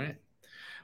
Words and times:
right. 0.00 0.16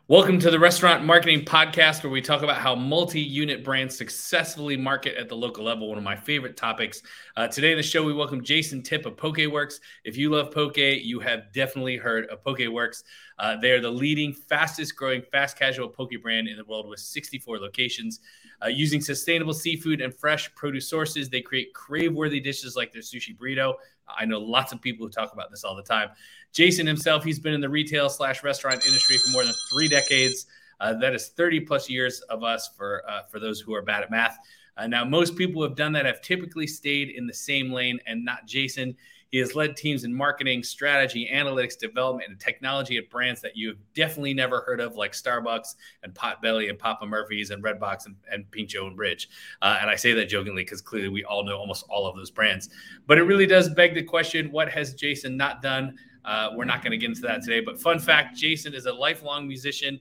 Welcome 0.08 0.38
to 0.40 0.50
the 0.52 0.58
Restaurant 0.58 1.04
Marketing 1.04 1.44
Podcast, 1.44 2.04
where 2.04 2.12
we 2.12 2.20
talk 2.20 2.42
about 2.42 2.58
how 2.58 2.76
multi 2.76 3.20
unit 3.20 3.64
brands 3.64 3.96
successfully 3.96 4.76
market 4.76 5.16
at 5.16 5.28
the 5.28 5.34
local 5.34 5.64
level. 5.64 5.88
One 5.88 5.98
of 5.98 6.04
my 6.04 6.14
favorite 6.14 6.56
topics. 6.56 7.02
Uh, 7.36 7.48
today 7.48 7.72
in 7.72 7.76
the 7.76 7.82
show, 7.82 8.04
we 8.04 8.12
welcome 8.12 8.44
Jayson 8.44 8.84
Tipp 8.84 9.04
of 9.04 9.16
PokeWorks. 9.16 9.80
If 10.04 10.16
you 10.16 10.30
love 10.30 10.52
Poke, 10.52 10.76
you 10.76 11.18
have 11.20 11.52
definitely 11.52 11.96
heard 11.96 12.26
of 12.26 12.44
PokeWorks. 12.44 13.02
Uh, 13.38 13.56
they 13.56 13.72
are 13.72 13.80
the 13.80 13.90
leading, 13.90 14.32
fastest 14.32 14.94
growing 14.94 15.22
fast 15.32 15.58
casual 15.58 15.88
Poke 15.88 16.12
brand 16.22 16.46
in 16.46 16.56
the 16.56 16.64
world 16.64 16.88
with 16.88 17.00
64 17.00 17.58
locations. 17.58 18.20
Uh, 18.64 18.68
using 18.68 19.00
sustainable 19.00 19.52
seafood 19.52 20.00
and 20.00 20.14
fresh 20.14 20.52
produce 20.54 20.88
sources, 20.88 21.28
they 21.28 21.40
create 21.40 21.74
crave 21.74 22.14
worthy 22.14 22.40
dishes 22.40 22.76
like 22.76 22.92
their 22.92 23.02
sushi 23.02 23.36
burrito. 23.36 23.74
I 24.08 24.24
know 24.24 24.38
lots 24.38 24.72
of 24.72 24.80
people 24.80 25.06
who 25.06 25.10
talk 25.10 25.32
about 25.32 25.50
this 25.50 25.64
all 25.64 25.76
the 25.76 25.82
time. 25.82 26.10
Jayson 26.54 26.86
himself, 26.86 27.24
he's 27.24 27.38
been 27.38 27.54
in 27.54 27.60
the 27.60 27.68
retail 27.68 28.08
slash 28.08 28.42
restaurant 28.42 28.86
industry 28.86 29.16
for 29.18 29.32
more 29.32 29.44
than 29.44 29.54
three 29.72 29.88
decades. 29.88 30.46
Uh, 30.80 30.94
that 30.94 31.14
is 31.14 31.28
30 31.28 31.60
plus 31.60 31.88
years 31.88 32.20
of 32.22 32.44
us 32.44 32.70
for 32.76 33.02
uh, 33.08 33.22
for 33.30 33.40
those 33.40 33.60
who 33.60 33.74
are 33.74 33.82
bad 33.82 34.02
at 34.02 34.10
math. 34.10 34.38
Uh, 34.76 34.86
now, 34.86 35.04
most 35.04 35.36
people 35.36 35.62
who 35.62 35.68
have 35.68 35.76
done 35.76 35.92
that 35.92 36.04
have 36.04 36.20
typically 36.20 36.66
stayed 36.66 37.10
in 37.10 37.26
the 37.26 37.32
same 37.32 37.72
lane 37.72 37.98
and 38.06 38.24
not 38.24 38.46
Jayson. 38.46 38.94
He 39.36 39.40
has 39.40 39.54
led 39.54 39.76
teams 39.76 40.04
in 40.04 40.14
marketing, 40.14 40.62
strategy, 40.62 41.28
analytics, 41.30 41.78
development, 41.78 42.30
and 42.30 42.40
technology 42.40 42.96
at 42.96 43.10
brands 43.10 43.42
that 43.42 43.54
you 43.54 43.68
have 43.68 43.76
definitely 43.92 44.32
never 44.32 44.62
heard 44.62 44.80
of, 44.80 44.96
like 44.96 45.12
Starbucks 45.12 45.74
and 46.02 46.14
Potbelly 46.14 46.70
and 46.70 46.78
Papa 46.78 47.04
Murphy's 47.04 47.50
and 47.50 47.62
Redbox 47.62 48.06
and, 48.06 48.16
and 48.32 48.50
Pincho 48.50 48.86
and 48.86 48.98
Bridg. 48.98 49.26
Uh, 49.60 49.76
and 49.78 49.90
I 49.90 49.94
say 49.94 50.14
that 50.14 50.30
jokingly 50.30 50.62
because 50.62 50.80
clearly 50.80 51.10
we 51.10 51.22
all 51.22 51.44
know 51.44 51.58
almost 51.58 51.84
all 51.90 52.06
of 52.06 52.16
those 52.16 52.30
brands. 52.30 52.70
But 53.06 53.18
it 53.18 53.24
really 53.24 53.44
does 53.44 53.68
beg 53.68 53.92
the 53.92 54.02
question 54.02 54.50
what 54.52 54.70
has 54.70 54.94
Jayson 54.94 55.36
not 55.36 55.60
done? 55.60 55.98
Uh, 56.24 56.52
we're 56.54 56.64
not 56.64 56.80
going 56.80 56.92
to 56.92 56.96
get 56.96 57.10
into 57.10 57.20
that 57.20 57.42
today. 57.42 57.60
But 57.60 57.78
fun 57.78 57.98
fact 57.98 58.38
Jayson 58.38 58.72
is 58.72 58.86
a 58.86 58.92
lifelong 58.94 59.46
musician 59.46 60.00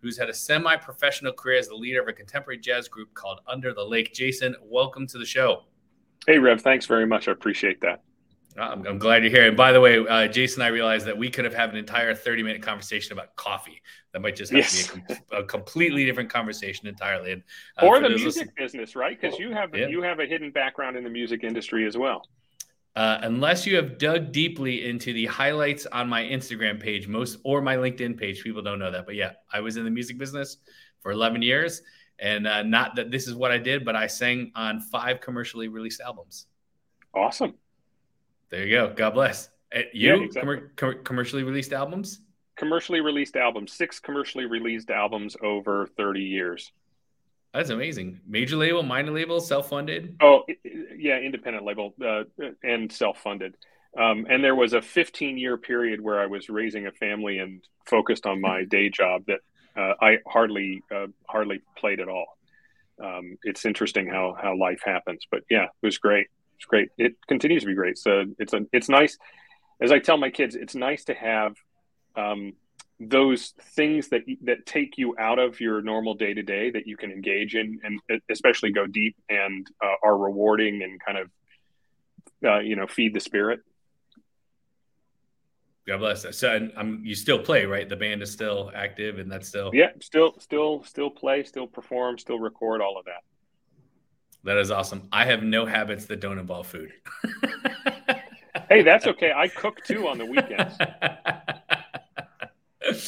who's 0.00 0.16
had 0.16 0.30
a 0.30 0.34
semi 0.34 0.76
professional 0.76 1.32
career 1.32 1.58
as 1.58 1.66
the 1.66 1.74
leader 1.74 2.00
of 2.00 2.06
a 2.06 2.12
contemporary 2.12 2.58
jazz 2.58 2.86
group 2.86 3.12
called 3.14 3.40
Under 3.48 3.74
the 3.74 3.84
Lake. 3.84 4.14
Jayson, 4.14 4.54
welcome 4.62 5.08
to 5.08 5.18
the 5.18 5.26
show. 5.26 5.64
Hey, 6.28 6.38
Rev. 6.38 6.62
Thanks 6.62 6.86
very 6.86 7.04
much. 7.04 7.26
I 7.26 7.32
appreciate 7.32 7.80
that. 7.80 8.02
I'm, 8.58 8.86
I'm, 8.86 8.98
glad 8.98 9.22
you're 9.22 9.30
here. 9.30 9.46
And 9.46 9.56
by 9.56 9.72
the 9.72 9.80
way, 9.80 9.98
uh, 9.98 10.28
Jayson 10.28 10.62
I 10.62 10.68
realized 10.68 11.06
that 11.06 11.16
we 11.16 11.30
could 11.30 11.44
have 11.44 11.54
had 11.54 11.70
an 11.70 11.76
entire 11.76 12.14
30 12.14 12.42
minute 12.42 12.62
conversation 12.62 13.12
about 13.12 13.36
coffee. 13.36 13.82
That 14.12 14.20
might 14.20 14.36
just 14.36 14.52
have 14.52 14.58
yes. 14.58 14.86
to 14.86 14.94
be 14.94 15.00
a, 15.00 15.06
com- 15.06 15.16
a, 15.32 15.44
completely 15.44 16.04
different 16.04 16.30
conversation 16.30 16.86
entirely. 16.86 17.32
And, 17.32 17.42
uh, 17.80 17.86
or 17.86 18.00
the 18.00 18.10
music 18.10 18.54
business, 18.56 18.96
right? 18.96 19.20
Because 19.20 19.38
you 19.38 19.52
have 19.52 19.74
yeah. 19.74 19.88
you 19.88 20.02
have 20.02 20.20
a 20.20 20.26
hidden 20.26 20.50
background 20.50 20.96
in 20.96 21.04
the 21.04 21.10
music 21.10 21.44
industry 21.44 21.86
as 21.86 21.96
well. 21.96 22.22
Uh, 22.94 23.18
unless 23.22 23.66
you 23.66 23.76
have 23.76 23.98
dug 23.98 24.32
deeply 24.32 24.88
into 24.88 25.12
the 25.12 25.26
highlights 25.26 25.84
on 25.84 26.08
my 26.08 26.22
Instagram 26.22 26.80
page, 26.80 27.06
most 27.06 27.38
or 27.44 27.60
my 27.60 27.76
LinkedIn 27.76 28.16
page, 28.16 28.42
people 28.42 28.62
don't 28.62 28.78
know 28.78 28.90
that. 28.90 29.04
But 29.04 29.16
yeah, 29.16 29.32
I 29.52 29.60
was 29.60 29.76
in 29.76 29.84
the 29.84 29.90
music 29.90 30.16
business 30.16 30.56
for 31.00 31.12
11 31.12 31.42
years, 31.42 31.82
and 32.18 32.46
uh, 32.46 32.62
not 32.62 32.96
that 32.96 33.10
this 33.10 33.28
is 33.28 33.34
what 33.34 33.52
I 33.52 33.58
did, 33.58 33.84
but 33.84 33.94
I 33.94 34.06
sang 34.06 34.50
on 34.54 34.80
five 34.80 35.20
commercially 35.20 35.68
released 35.68 36.00
albums. 36.00 36.46
Awesome. 37.12 37.54
There 38.50 38.66
you 38.66 38.76
go. 38.76 38.94
God 38.94 39.14
bless. 39.14 39.48
Uh, 39.74 39.80
you 39.92 40.16
yeah, 40.16 40.22
exactly. 40.24 40.58
com- 40.58 40.70
com- 40.76 41.04
commercially 41.04 41.42
released 41.42 41.72
albums? 41.72 42.20
Commercially 42.56 43.00
released 43.00 43.36
albums, 43.36 43.72
six 43.72 44.00
commercially 44.00 44.46
released 44.46 44.90
albums 44.90 45.36
over 45.42 45.86
30 45.96 46.22
years. 46.22 46.72
That's 47.52 47.70
amazing. 47.70 48.20
Major 48.26 48.56
label, 48.56 48.82
minor 48.82 49.12
label, 49.12 49.40
self 49.40 49.70
funded? 49.70 50.16
Oh, 50.20 50.44
yeah, 50.96 51.18
independent 51.18 51.64
label 51.64 51.94
uh, 52.04 52.24
and 52.62 52.90
self 52.92 53.18
funded. 53.22 53.56
Um, 53.98 54.26
and 54.28 54.44
there 54.44 54.54
was 54.54 54.74
a 54.74 54.82
15 54.82 55.38
year 55.38 55.56
period 55.56 56.00
where 56.00 56.20
I 56.20 56.26
was 56.26 56.48
raising 56.48 56.86
a 56.86 56.92
family 56.92 57.38
and 57.38 57.62
focused 57.86 58.26
on 58.26 58.40
my 58.40 58.64
day 58.68 58.90
job 58.90 59.24
that 59.26 59.40
uh, 59.76 59.94
I 60.00 60.18
hardly 60.26 60.82
uh, 60.94 61.06
hardly 61.28 61.62
played 61.78 62.00
at 62.00 62.08
all. 62.08 62.26
Um, 63.02 63.36
it's 63.42 63.64
interesting 63.64 64.06
how 64.06 64.36
how 64.40 64.56
life 64.56 64.80
happens, 64.84 65.26
but 65.30 65.42
yeah, 65.50 65.64
it 65.64 65.86
was 65.86 65.98
great. 65.98 66.28
It's 66.56 66.64
great. 66.64 66.88
It 66.98 67.14
continues 67.28 67.62
to 67.62 67.68
be 67.68 67.74
great. 67.74 67.98
So 67.98 68.24
it's 68.38 68.52
a 68.52 68.66
it's 68.72 68.88
nice. 68.88 69.18
As 69.80 69.92
I 69.92 69.98
tell 69.98 70.16
my 70.16 70.30
kids, 70.30 70.54
it's 70.54 70.74
nice 70.74 71.04
to 71.04 71.14
have 71.14 71.54
um, 72.16 72.54
those 72.98 73.52
things 73.74 74.08
that 74.08 74.22
that 74.44 74.64
take 74.64 74.96
you 74.96 75.16
out 75.18 75.38
of 75.38 75.60
your 75.60 75.82
normal 75.82 76.14
day 76.14 76.32
to 76.32 76.42
day 76.42 76.70
that 76.70 76.86
you 76.86 76.96
can 76.96 77.10
engage 77.10 77.54
in, 77.54 77.80
and 77.84 78.00
especially 78.30 78.72
go 78.72 78.86
deep 78.86 79.16
and 79.28 79.66
uh, 79.84 79.94
are 80.02 80.16
rewarding 80.16 80.82
and 80.82 81.00
kind 81.04 81.18
of 81.18 81.30
uh, 82.44 82.60
you 82.60 82.76
know 82.76 82.86
feed 82.86 83.14
the 83.14 83.20
spirit. 83.20 83.60
God 85.86 85.98
bless. 85.98 86.36
So, 86.36 86.68
I'm 86.76 87.04
you 87.04 87.14
still 87.14 87.38
play, 87.38 87.64
right? 87.64 87.88
The 87.88 87.96
band 87.96 88.22
is 88.22 88.32
still 88.32 88.72
active, 88.74 89.18
and 89.18 89.30
that's 89.30 89.46
still 89.46 89.70
yeah, 89.72 89.90
still, 90.00 90.34
still, 90.40 90.82
still 90.82 91.10
play, 91.10 91.44
still 91.44 91.68
perform, 91.68 92.18
still 92.18 92.40
record, 92.40 92.80
all 92.80 92.98
of 92.98 93.04
that. 93.04 93.22
That 94.46 94.58
is 94.58 94.70
awesome. 94.70 95.08
I 95.10 95.24
have 95.24 95.42
no 95.42 95.66
habits 95.66 96.04
that 96.04 96.20
don't 96.20 96.38
involve 96.38 96.68
food. 96.68 96.92
hey, 98.68 98.82
that's 98.82 99.08
okay. 99.08 99.32
I 99.34 99.48
cook 99.48 99.82
too 99.82 100.06
on 100.06 100.18
the 100.18 100.24
weekends. 100.24 100.72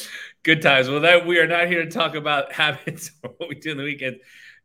Good 0.43 0.61
times. 0.61 0.89
Well, 0.89 0.99
that 0.99 1.25
we 1.25 1.39
are 1.39 1.47
not 1.47 1.67
here 1.67 1.85
to 1.85 1.89
talk 1.89 2.15
about 2.15 2.51
habits 2.61 3.11
or 3.23 3.31
what 3.37 3.47
we 3.47 3.55
do 3.55 3.71
in 3.71 3.77
the 3.77 3.85
weekend. 3.85 4.17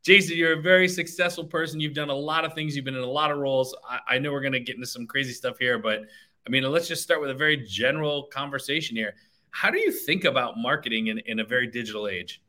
Jayson, 0.05 0.37
you're 0.37 0.59
a 0.59 0.63
very 0.63 0.89
successful 0.89 1.45
person. 1.45 1.79
You've 1.79 1.95
done 1.95 2.11
a 2.11 2.15
lot 2.15 2.45
of 2.45 2.55
things. 2.55 2.75
You've 2.75 2.85
been 2.85 2.97
in 2.97 3.05
a 3.05 3.07
lot 3.07 3.31
of 3.31 3.39
roles. 3.39 3.73
I, 3.89 4.17
I 4.17 4.19
know 4.19 4.33
we're 4.33 4.41
going 4.41 4.53
to 4.55 4.61
get 4.61 4.75
into 4.75 4.89
some 4.89 5.07
crazy 5.07 5.33
stuff 5.33 5.59
here, 5.61 5.79
but 5.79 6.01
I 6.45 6.51
mean, 6.51 6.65
let's 6.65 6.89
just 6.89 7.05
start 7.05 7.21
with 7.21 7.31
a 7.31 7.35
very 7.35 7.57
general 7.57 8.25
conversation 8.25 8.97
here. 8.97 9.15
How 9.51 9.71
do 9.71 9.79
you 9.79 9.93
think 9.93 10.25
about 10.25 10.59
marketing 10.59 11.07
in, 11.07 11.21
in 11.21 11.39
a 11.39 11.45
very 11.45 11.69
digital 11.69 12.09
age? 12.09 12.43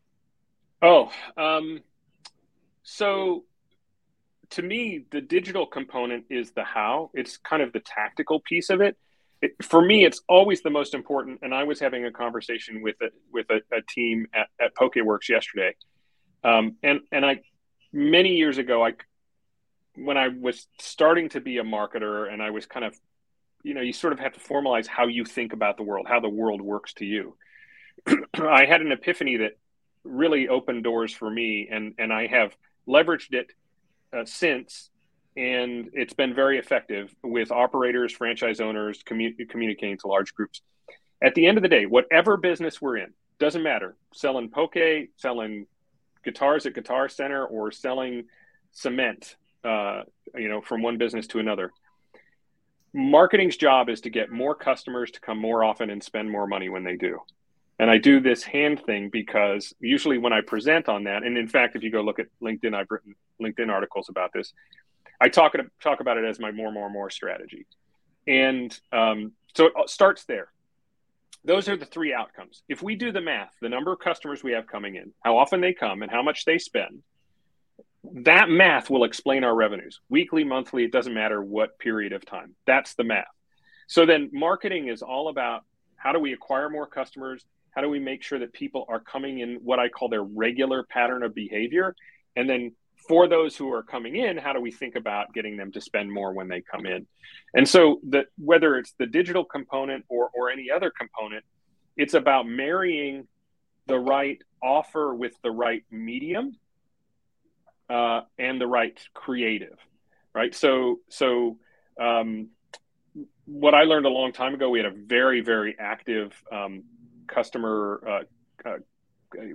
Oh, 0.81 1.11
um, 1.37 1.81
so 2.81 3.43
to 4.51 4.61
me, 4.61 5.05
the 5.11 5.21
digital 5.21 5.65
component 5.65 6.25
is 6.29 6.51
the 6.51 6.63
how. 6.63 7.11
It's 7.13 7.37
kind 7.37 7.61
of 7.61 7.73
the 7.73 7.79
tactical 7.79 8.39
piece 8.39 8.69
of 8.69 8.81
it. 8.81 8.97
it 9.41 9.51
for 9.63 9.81
me, 9.81 10.05
it's 10.05 10.21
always 10.27 10.61
the 10.61 10.69
most 10.69 10.93
important. 10.93 11.39
And 11.41 11.53
I 11.53 11.63
was 11.63 11.79
having 11.79 12.05
a 12.05 12.11
conversation 12.11 12.81
with 12.81 12.95
a, 13.01 13.09
with 13.31 13.47
a, 13.49 13.61
a 13.75 13.81
team 13.87 14.27
at, 14.33 14.47
at 14.59 14.75
PokeWorks 14.75 15.29
yesterday, 15.29 15.75
um, 16.43 16.75
and 16.83 17.01
and 17.11 17.25
I 17.25 17.41
many 17.91 18.35
years 18.35 18.57
ago, 18.57 18.85
I 18.85 18.93
when 19.95 20.17
I 20.17 20.27
was 20.27 20.67
starting 20.79 21.29
to 21.29 21.41
be 21.41 21.57
a 21.57 21.63
marketer, 21.63 22.31
and 22.31 22.41
I 22.41 22.49
was 22.51 22.65
kind 22.65 22.85
of, 22.85 22.95
you 23.63 23.73
know, 23.73 23.81
you 23.81 23.93
sort 23.93 24.13
of 24.13 24.19
have 24.19 24.33
to 24.33 24.39
formalize 24.39 24.87
how 24.87 25.07
you 25.07 25.25
think 25.25 25.53
about 25.53 25.77
the 25.77 25.83
world, 25.83 26.05
how 26.07 26.19
the 26.19 26.29
world 26.29 26.61
works 26.61 26.93
to 26.95 27.05
you. 27.05 27.37
I 28.35 28.65
had 28.65 28.81
an 28.81 28.91
epiphany 28.91 29.37
that 29.37 29.57
really 30.03 30.49
opened 30.49 30.83
doors 30.83 31.13
for 31.13 31.29
me, 31.29 31.67
and 31.71 31.95
and 31.97 32.13
I 32.13 32.27
have 32.27 32.55
leveraged 32.87 33.33
it 33.33 33.51
uh, 34.13 34.25
since, 34.25 34.89
and 35.37 35.89
it's 35.93 36.13
been 36.13 36.33
very 36.33 36.57
effective 36.57 37.13
with 37.23 37.51
operators, 37.51 38.13
franchise 38.13 38.59
owners, 38.59 39.03
commu- 39.03 39.47
communicating 39.49 39.97
to 39.99 40.07
large 40.07 40.33
groups. 40.33 40.61
At 41.21 41.35
the 41.35 41.47
end 41.47 41.57
of 41.57 41.61
the 41.61 41.69
day, 41.69 41.85
whatever 41.85 42.37
business 42.37 42.81
we're 42.81 42.97
in, 42.97 43.13
doesn't 43.39 43.63
matter. 43.63 43.95
Selling 44.13 44.49
poke, 44.49 44.75
selling 45.17 45.67
guitars 46.23 46.65
at 46.65 46.73
Guitar 46.73 47.09
Center, 47.09 47.45
or 47.45 47.71
selling 47.71 48.25
cement, 48.71 49.35
uh, 49.63 50.03
you 50.35 50.49
know, 50.49 50.61
from 50.61 50.81
one 50.81 50.97
business 50.97 51.27
to 51.27 51.39
another. 51.39 51.71
Marketing's 52.93 53.57
job 53.57 53.89
is 53.89 54.01
to 54.01 54.09
get 54.09 54.31
more 54.31 54.55
customers 54.55 55.11
to 55.11 55.19
come 55.19 55.37
more 55.37 55.63
often 55.63 55.89
and 55.89 56.01
spend 56.01 56.31
more 56.31 56.47
money 56.47 56.69
when 56.69 56.83
they 56.83 56.95
do. 56.95 57.19
And 57.77 57.91
I 57.91 57.97
do 57.97 58.19
this 58.19 58.43
hand 58.43 58.81
thing 58.85 59.09
because 59.11 59.73
usually 59.79 60.17
when 60.17 60.31
I 60.31 60.41
present 60.41 60.87
on 60.87 61.05
that, 61.05 61.23
and 61.23 61.37
in 61.37 61.47
fact, 61.47 61.75
if 61.75 61.83
you 61.83 61.91
go 61.91 62.01
look 62.01 62.19
at 62.19 62.27
LinkedIn, 62.41 62.73
I've 62.73 62.89
written 62.89 63.15
LinkedIn 63.41 63.69
articles 63.69 64.07
about 64.09 64.31
this. 64.33 64.53
I 65.19 65.29
talk 65.29 65.55
talk 65.81 65.99
about 65.99 66.17
it 66.17 66.25
as 66.25 66.39
my 66.39 66.51
more, 66.51 66.71
more, 66.71 66.89
more 66.89 67.09
strategy, 67.09 67.65
and 68.27 68.77
um, 68.91 69.33
so 69.55 69.67
it 69.67 69.89
starts 69.89 70.25
there. 70.25 70.49
Those 71.43 71.69
are 71.69 71.77
the 71.77 71.85
three 71.85 72.13
outcomes. 72.13 72.63
If 72.67 72.81
we 72.81 72.95
do 72.95 73.11
the 73.11 73.21
math, 73.21 73.53
the 73.61 73.69
number 73.69 73.93
of 73.93 73.99
customers 73.99 74.43
we 74.43 74.53
have 74.53 74.67
coming 74.67 74.95
in, 74.95 75.13
how 75.23 75.37
often 75.37 75.61
they 75.61 75.73
come, 75.73 76.01
and 76.01 76.11
how 76.11 76.23
much 76.23 76.43
they 76.43 76.57
spend, 76.57 77.03
that 78.23 78.49
math 78.49 78.89
will 78.89 79.03
explain 79.03 79.43
our 79.43 79.55
revenues 79.55 79.99
weekly, 80.09 80.43
monthly. 80.43 80.83
It 80.83 80.91
doesn't 80.91 81.13
matter 81.13 81.41
what 81.41 81.77
period 81.77 82.13
of 82.13 82.25
time. 82.25 82.55
That's 82.65 82.95
the 82.95 83.03
math. 83.03 83.25
So 83.87 84.05
then, 84.05 84.29
marketing 84.33 84.87
is 84.87 85.01
all 85.01 85.29
about 85.29 85.63
how 85.95 86.11
do 86.11 86.19
we 86.19 86.33
acquire 86.33 86.69
more 86.69 86.87
customers 86.87 87.45
how 87.75 87.81
do 87.81 87.89
we 87.89 87.99
make 87.99 88.23
sure 88.23 88.39
that 88.39 88.53
people 88.53 88.85
are 88.87 88.99
coming 88.99 89.39
in 89.39 89.55
what 89.55 89.79
I 89.79 89.89
call 89.89 90.07
their 90.09 90.23
regular 90.23 90.83
pattern 90.83 91.23
of 91.23 91.35
behavior? 91.35 91.95
And 92.35 92.49
then 92.49 92.71
for 93.07 93.27
those 93.27 93.55
who 93.55 93.71
are 93.73 93.83
coming 93.83 94.15
in, 94.15 94.37
how 94.37 94.53
do 94.53 94.61
we 94.61 94.71
think 94.71 94.95
about 94.95 95.33
getting 95.33 95.57
them 95.57 95.71
to 95.73 95.81
spend 95.81 96.11
more 96.11 96.33
when 96.33 96.47
they 96.47 96.61
come 96.61 96.85
in? 96.85 97.05
And 97.53 97.67
so 97.67 97.99
that 98.09 98.27
whether 98.37 98.77
it's 98.77 98.93
the 98.97 99.05
digital 99.05 99.43
component 99.43 100.05
or, 100.07 100.29
or 100.33 100.49
any 100.49 100.71
other 100.73 100.91
component, 100.97 101.43
it's 101.97 102.13
about 102.13 102.47
marrying 102.47 103.27
the 103.87 103.99
right 103.99 104.41
offer 104.63 105.13
with 105.13 105.33
the 105.43 105.51
right 105.51 105.83
medium 105.91 106.55
uh, 107.89 108.21
and 108.39 108.59
the 108.59 108.67
right 108.67 108.99
creative, 109.13 109.77
right? 110.33 110.55
So, 110.55 110.99
so 111.09 111.57
um, 112.01 112.47
what 113.45 113.75
I 113.75 113.83
learned 113.83 114.05
a 114.05 114.09
long 114.09 114.31
time 114.31 114.53
ago, 114.55 114.69
we 114.69 114.79
had 114.79 114.87
a 114.87 114.95
very, 114.95 115.41
very 115.41 115.75
active 115.77 116.33
um, 116.51 116.83
customer, 117.27 118.01
uh, 118.07 118.69
uh, 118.69 118.77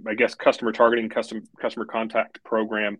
I 0.06 0.14
guess, 0.14 0.34
customer 0.34 0.72
targeting, 0.72 1.08
custom 1.08 1.42
customer 1.60 1.86
contact 1.86 2.42
program 2.44 2.98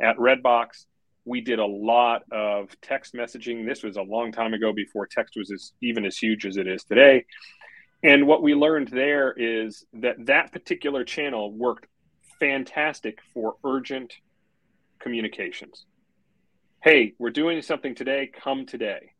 at 0.00 0.16
Redbox. 0.16 0.86
We 1.24 1.40
did 1.40 1.58
a 1.58 1.66
lot 1.66 2.22
of 2.32 2.74
text 2.80 3.14
messaging. 3.14 3.66
This 3.66 3.82
was 3.82 3.96
a 3.96 4.02
long 4.02 4.32
time 4.32 4.54
ago 4.54 4.72
before 4.72 5.06
text 5.06 5.34
was 5.36 5.50
as, 5.50 5.72
even 5.82 6.06
as 6.06 6.16
huge 6.16 6.46
as 6.46 6.56
it 6.56 6.66
is 6.66 6.84
today. 6.84 7.26
And 8.02 8.26
what 8.26 8.42
we 8.42 8.54
learned 8.54 8.88
there 8.88 9.32
is 9.36 9.84
that 9.94 10.26
that 10.26 10.52
particular 10.52 11.04
channel 11.04 11.52
worked 11.52 11.86
fantastic 12.38 13.18
for 13.34 13.56
urgent 13.64 14.14
communications. 15.00 15.84
Hey, 16.82 17.14
we're 17.18 17.30
doing 17.30 17.60
something 17.60 17.94
today, 17.94 18.30
come 18.32 18.64
today. 18.64 19.12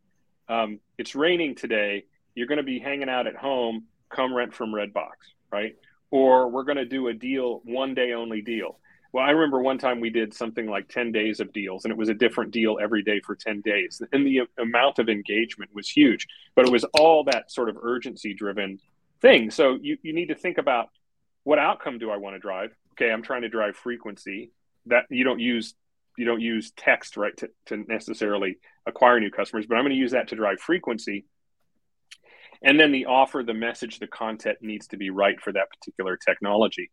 Um, 0.48 0.78
it's 0.96 1.14
raining 1.14 1.56
today. 1.56 2.04
You're 2.34 2.46
going 2.46 2.58
to 2.58 2.62
be 2.62 2.78
hanging 2.78 3.08
out 3.08 3.26
at 3.26 3.34
home, 3.34 3.86
come 4.10 4.34
rent 4.34 4.54
from 4.54 4.72
Redbox, 4.72 5.12
right? 5.52 5.76
Or 6.10 6.48
we're 6.48 6.64
going 6.64 6.78
to 6.78 6.84
do 6.84 7.08
a 7.08 7.14
deal, 7.14 7.60
one 7.64 7.94
day 7.94 8.12
only 8.12 8.40
deal. 8.40 8.78
Well, 9.12 9.24
I 9.24 9.30
remember 9.30 9.60
one 9.60 9.78
time 9.78 10.00
we 10.00 10.10
did 10.10 10.34
something 10.34 10.66
like 10.66 10.88
10 10.88 11.12
days 11.12 11.40
of 11.40 11.52
deals, 11.52 11.84
and 11.84 11.92
it 11.92 11.96
was 11.96 12.10
a 12.10 12.14
different 12.14 12.50
deal 12.50 12.78
every 12.80 13.02
day 13.02 13.20
for 13.20 13.34
10 13.34 13.62
days. 13.62 14.02
And 14.12 14.26
the 14.26 14.42
amount 14.58 14.98
of 14.98 15.08
engagement 15.08 15.70
was 15.74 15.88
huge, 15.88 16.26
but 16.54 16.66
it 16.66 16.72
was 16.72 16.84
all 16.98 17.24
that 17.24 17.50
sort 17.50 17.70
of 17.70 17.78
urgency 17.80 18.34
driven 18.34 18.80
thing. 19.20 19.50
So 19.50 19.78
you, 19.80 19.96
you 20.02 20.12
need 20.12 20.28
to 20.28 20.34
think 20.34 20.58
about 20.58 20.88
what 21.44 21.58
outcome 21.58 21.98
do 21.98 22.10
I 22.10 22.18
want 22.18 22.36
to 22.36 22.38
drive? 22.38 22.74
Okay, 22.92 23.10
I'm 23.10 23.22
trying 23.22 23.42
to 23.42 23.48
drive 23.48 23.76
frequency. 23.76 24.50
That 24.86 25.04
you 25.10 25.24
don't 25.24 25.40
use 25.40 25.74
you 26.18 26.24
don't 26.24 26.40
use 26.40 26.72
text 26.76 27.16
right 27.16 27.36
to, 27.36 27.48
to 27.66 27.84
necessarily 27.88 28.58
acquire 28.86 29.20
new 29.20 29.30
customers, 29.30 29.66
but 29.66 29.76
I'm 29.76 29.84
going 29.84 29.94
to 29.94 29.98
use 29.98 30.10
that 30.12 30.28
to 30.28 30.36
drive 30.36 30.58
frequency. 30.60 31.24
And 32.62 32.78
then 32.78 32.92
the 32.92 33.06
offer, 33.06 33.42
the 33.42 33.54
message, 33.54 33.98
the 33.98 34.06
content 34.06 34.58
needs 34.60 34.88
to 34.88 34.96
be 34.96 35.10
right 35.10 35.40
for 35.40 35.52
that 35.52 35.70
particular 35.70 36.16
technology. 36.16 36.90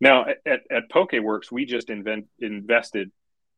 Now, 0.00 0.26
at, 0.46 0.60
at 0.70 0.90
PokeWorks, 0.90 1.50
we 1.50 1.64
just 1.64 1.90
invent, 1.90 2.26
invested, 2.38 3.10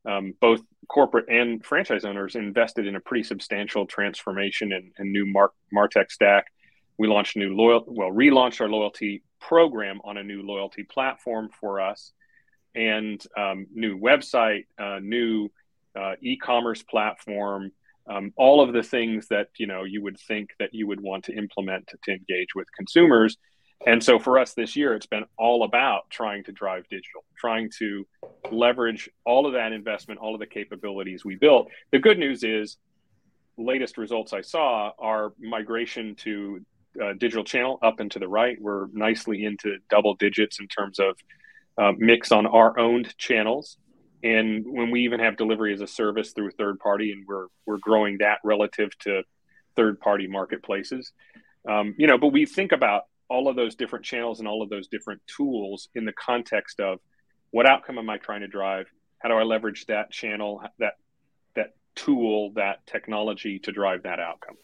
um, 0.06 0.34
both 0.40 0.60
corporate 0.88 1.28
and 1.28 1.64
franchise 1.64 2.04
owners 2.04 2.34
invested 2.34 2.86
in 2.86 2.96
a 2.96 3.00
pretty 3.00 3.24
substantial 3.24 3.86
transformation 3.86 4.72
and, 4.72 5.12
new 5.12 5.26
Mar- 5.26 5.52
Martech 5.74 6.10
stack. 6.10 6.46
We 6.98 7.08
launched 7.08 7.36
new 7.36 7.54
loyal, 7.54 7.84
well, 7.86 8.10
relaunched 8.10 8.60
our 8.60 8.68
loyalty 8.68 9.22
program 9.40 10.00
on 10.04 10.16
a 10.16 10.22
new 10.22 10.42
loyalty 10.42 10.84
platform 10.84 11.50
for 11.60 11.80
us, 11.80 12.12
and 12.74 13.22
um, 13.36 13.66
new 13.74 13.98
website, 13.98 14.66
uh, 14.78 15.00
new 15.00 15.50
uh, 15.98 16.14
e-commerce 16.20 16.82
platform, 16.82 17.72
um, 18.08 18.32
all 18.36 18.60
of 18.60 18.72
the 18.72 18.82
things 18.82 19.28
that 19.28 19.48
you 19.58 19.66
know 19.66 19.84
you 19.84 20.02
would 20.02 20.18
think 20.18 20.50
that 20.58 20.70
you 20.72 20.86
would 20.86 21.00
want 21.00 21.24
to 21.24 21.36
implement 21.36 21.86
to, 21.88 21.98
to 22.04 22.12
engage 22.12 22.54
with 22.54 22.66
consumers 22.76 23.36
and 23.86 24.02
so 24.04 24.18
for 24.18 24.38
us 24.38 24.52
this 24.52 24.76
year, 24.76 24.94
it's 24.94 25.06
been 25.06 25.24
all 25.38 25.64
about 25.64 26.10
trying 26.10 26.44
to 26.44 26.52
drive 26.52 26.86
digital, 26.90 27.24
trying 27.38 27.70
to 27.78 28.06
leverage 28.50 29.08
all 29.24 29.46
of 29.46 29.54
that 29.54 29.72
investment, 29.72 30.20
all 30.20 30.34
of 30.34 30.40
the 30.40 30.46
capabilities 30.46 31.24
we 31.24 31.36
built. 31.36 31.68
The 31.90 31.98
good 31.98 32.18
news 32.18 32.44
is, 32.44 32.76
latest 33.56 33.96
results 33.96 34.32
I 34.32 34.42
saw 34.42 34.92
are 34.98 35.32
migration 35.38 36.14
to 36.16 36.60
uh, 37.02 37.12
digital 37.14 37.44
channel 37.44 37.78
up 37.82 38.00
and 38.00 38.10
to 38.10 38.18
the 38.18 38.28
right. 38.28 38.58
We're 38.60 38.88
nicely 38.92 39.44
into 39.44 39.78
double 39.88 40.14
digits 40.14 40.60
in 40.60 40.68
terms 40.68 40.98
of 40.98 41.16
uh, 41.78 41.92
mix 41.96 42.32
on 42.32 42.46
our 42.46 42.78
owned 42.78 43.16
channels. 43.16 43.78
And 44.22 44.64
when 44.66 44.90
we 44.90 45.04
even 45.04 45.20
have 45.20 45.36
delivery 45.36 45.72
as 45.72 45.80
a 45.80 45.86
service 45.86 46.32
through 46.32 46.50
third 46.52 46.78
party, 46.78 47.12
and 47.12 47.26
we're 47.26 47.46
we're 47.66 47.78
growing 47.78 48.18
that 48.18 48.38
relative 48.44 48.96
to 49.00 49.22
third 49.76 50.00
party 50.00 50.26
marketplaces, 50.26 51.12
um, 51.68 51.94
you 51.98 52.06
know. 52.06 52.18
But 52.18 52.28
we 52.28 52.44
think 52.46 52.72
about 52.72 53.04
all 53.28 53.48
of 53.48 53.56
those 53.56 53.76
different 53.76 54.04
channels 54.04 54.40
and 54.40 54.48
all 54.48 54.60
of 54.60 54.68
those 54.68 54.88
different 54.88 55.22
tools 55.26 55.88
in 55.94 56.04
the 56.04 56.12
context 56.12 56.80
of 56.80 56.98
what 57.50 57.66
outcome 57.66 57.98
am 57.98 58.10
I 58.10 58.18
trying 58.18 58.40
to 58.40 58.48
drive? 58.48 58.86
How 59.20 59.28
do 59.28 59.36
I 59.36 59.42
leverage 59.42 59.86
that 59.86 60.10
channel, 60.10 60.62
that 60.78 60.94
that 61.54 61.74
tool, 61.94 62.52
that 62.54 62.86
technology 62.86 63.58
to 63.60 63.72
drive 63.72 64.02
that 64.02 64.20
outcome? 64.20 64.56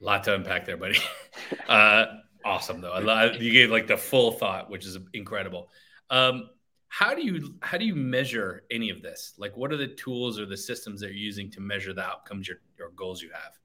A 0.00 0.04
lot 0.04 0.24
to 0.24 0.34
unpack 0.34 0.64
there, 0.64 0.76
buddy. 0.76 0.98
uh, 1.68 2.06
awesome 2.44 2.80
though. 2.80 2.98
Love, 2.98 3.42
you 3.42 3.52
gave 3.52 3.70
like 3.70 3.86
the 3.86 3.96
full 3.96 4.32
thought, 4.32 4.70
which 4.70 4.84
is 4.84 4.98
incredible. 5.12 5.68
Um, 6.10 6.48
how 6.88 7.14
do 7.14 7.22
you 7.22 7.54
how 7.60 7.78
do 7.78 7.84
you 7.84 7.94
measure 7.94 8.64
any 8.70 8.90
of 8.90 9.02
this? 9.02 9.34
Like, 9.38 9.56
what 9.56 9.72
are 9.72 9.76
the 9.76 9.88
tools 9.88 10.40
or 10.40 10.46
the 10.46 10.56
systems 10.56 11.00
that 11.00 11.08
you're 11.08 11.16
using 11.16 11.50
to 11.52 11.60
measure 11.60 11.92
the 11.92 12.02
outcomes 12.02 12.48
your, 12.48 12.58
your 12.78 12.90
goals 12.90 13.22
you 13.22 13.30
have? 13.32 13.58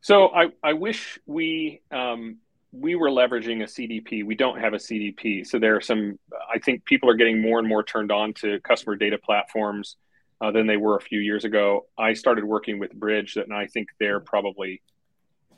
So 0.00 0.28
I, 0.28 0.50
I 0.62 0.72
wish 0.74 1.18
we 1.26 1.82
um, 1.90 2.38
we 2.72 2.94
were 2.94 3.10
leveraging 3.10 3.62
a 3.62 3.66
CDP. 3.66 4.24
We 4.24 4.34
don't 4.34 4.60
have 4.60 4.72
a 4.72 4.78
CDP. 4.78 5.46
So 5.46 5.58
there 5.58 5.76
are 5.76 5.80
some. 5.80 6.18
I 6.52 6.58
think 6.58 6.84
people 6.84 7.10
are 7.10 7.16
getting 7.16 7.42
more 7.42 7.58
and 7.58 7.68
more 7.68 7.82
turned 7.82 8.12
on 8.12 8.34
to 8.34 8.60
customer 8.60 8.94
data 8.94 9.18
platforms 9.18 9.96
uh, 10.40 10.52
than 10.52 10.66
they 10.66 10.76
were 10.76 10.96
a 10.96 11.00
few 11.00 11.18
years 11.18 11.44
ago. 11.44 11.86
I 11.98 12.12
started 12.12 12.44
working 12.44 12.78
with 12.78 12.98
Bridg, 12.98 13.36
and 13.36 13.52
I 13.52 13.66
think 13.66 13.88
they're 13.98 14.20
probably 14.20 14.80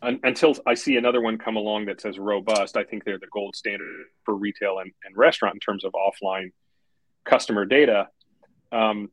un, 0.01 0.21
until 0.23 0.57
I 0.67 0.75
see 0.75 0.97
another 0.97 1.21
one 1.21 1.37
come 1.37 1.57
along 1.57 1.87
that 1.87 2.01
says 2.01 2.19
robust. 2.19 2.79
I 2.79 2.85
think 2.85 3.05
they're 3.05 3.19
the 3.19 3.27
gold 3.27 3.55
standard 3.55 4.07
for 4.25 4.35
retail 4.35 4.79
and, 4.79 4.93
and 5.05 5.17
restaurant 5.17 5.55
in 5.55 5.61
terms 5.61 5.85
of 5.85 5.93
offline 5.93 6.53
customer 7.25 7.65
data. 7.65 8.09
Um, 8.73 9.11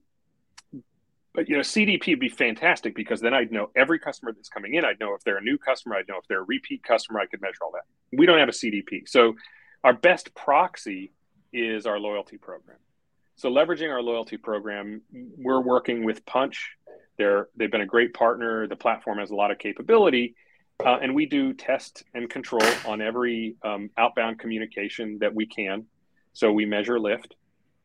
but 1.33 1.48
you 1.48 1.56
know, 1.56 1.62
CDP 1.62 2.09
would 2.09 2.19
be 2.19 2.30
fantastic 2.30 2.95
because 2.95 3.21
then 3.21 3.33
I'd 3.33 3.51
know 3.51 3.69
every 3.75 4.00
customer 4.00 4.33
that's 4.33 4.50
coming 4.50 4.74
in. 4.74 4.83
I'd 4.83 5.00
know 5.00 5.13
if 5.13 5.24
they're 5.24 5.38
a 5.38 5.42
new 5.42 5.59
customer. 5.59 5.95
I'd 5.95 6.07
know 6.07 6.18
if 6.18 6.27
they're 6.27 6.42
a 6.42 6.45
repeat 6.45 6.83
customer. 6.83 7.19
I 7.19 7.27
could 7.27 7.42
measure 7.42 7.59
all 7.63 7.71
that. 7.74 7.83
We 8.18 8.25
don't 8.25 8.39
have 8.39 8.50
a 8.50 8.54
CDP, 8.54 9.07
so 9.07 9.36
our 9.83 9.94
best 9.94 10.33
proxy 10.33 11.12
is 11.54 11.86
our 11.86 12.00
loyalty 12.00 12.38
program. 12.38 12.77
So 13.36 13.51
leveraging 13.51 13.92
our 13.92 14.01
loyalty 14.01 14.38
program, 14.38 15.03
we're 15.38 15.62
working 15.62 16.03
with 16.03 16.25
Punchh. 16.25 16.57
They're 17.19 17.50
they've 17.56 17.71
been 17.71 17.81
a 17.81 17.86
great 17.86 18.15
partner. 18.15 18.68
The 18.68 18.75
platform 18.75 19.19
has 19.19 19.30
a 19.30 19.36
lot 19.36 19.51
of 19.51 19.60
capability, 19.60 20.36
uh, 20.83 20.98
and 21.03 21.13
we 21.13 21.27
do 21.27 21.53
test 21.53 22.03
and 22.15 22.27
control 22.27 22.68
on 22.88 23.00
every 23.00 23.57
um, 23.63 23.92
outbound 23.95 24.39
communication 24.39 25.19
that 25.19 25.36
we 25.36 25.45
can. 25.45 25.86
So 26.33 26.51
we 26.51 26.65
measure 26.65 27.00
lift. 27.00 27.36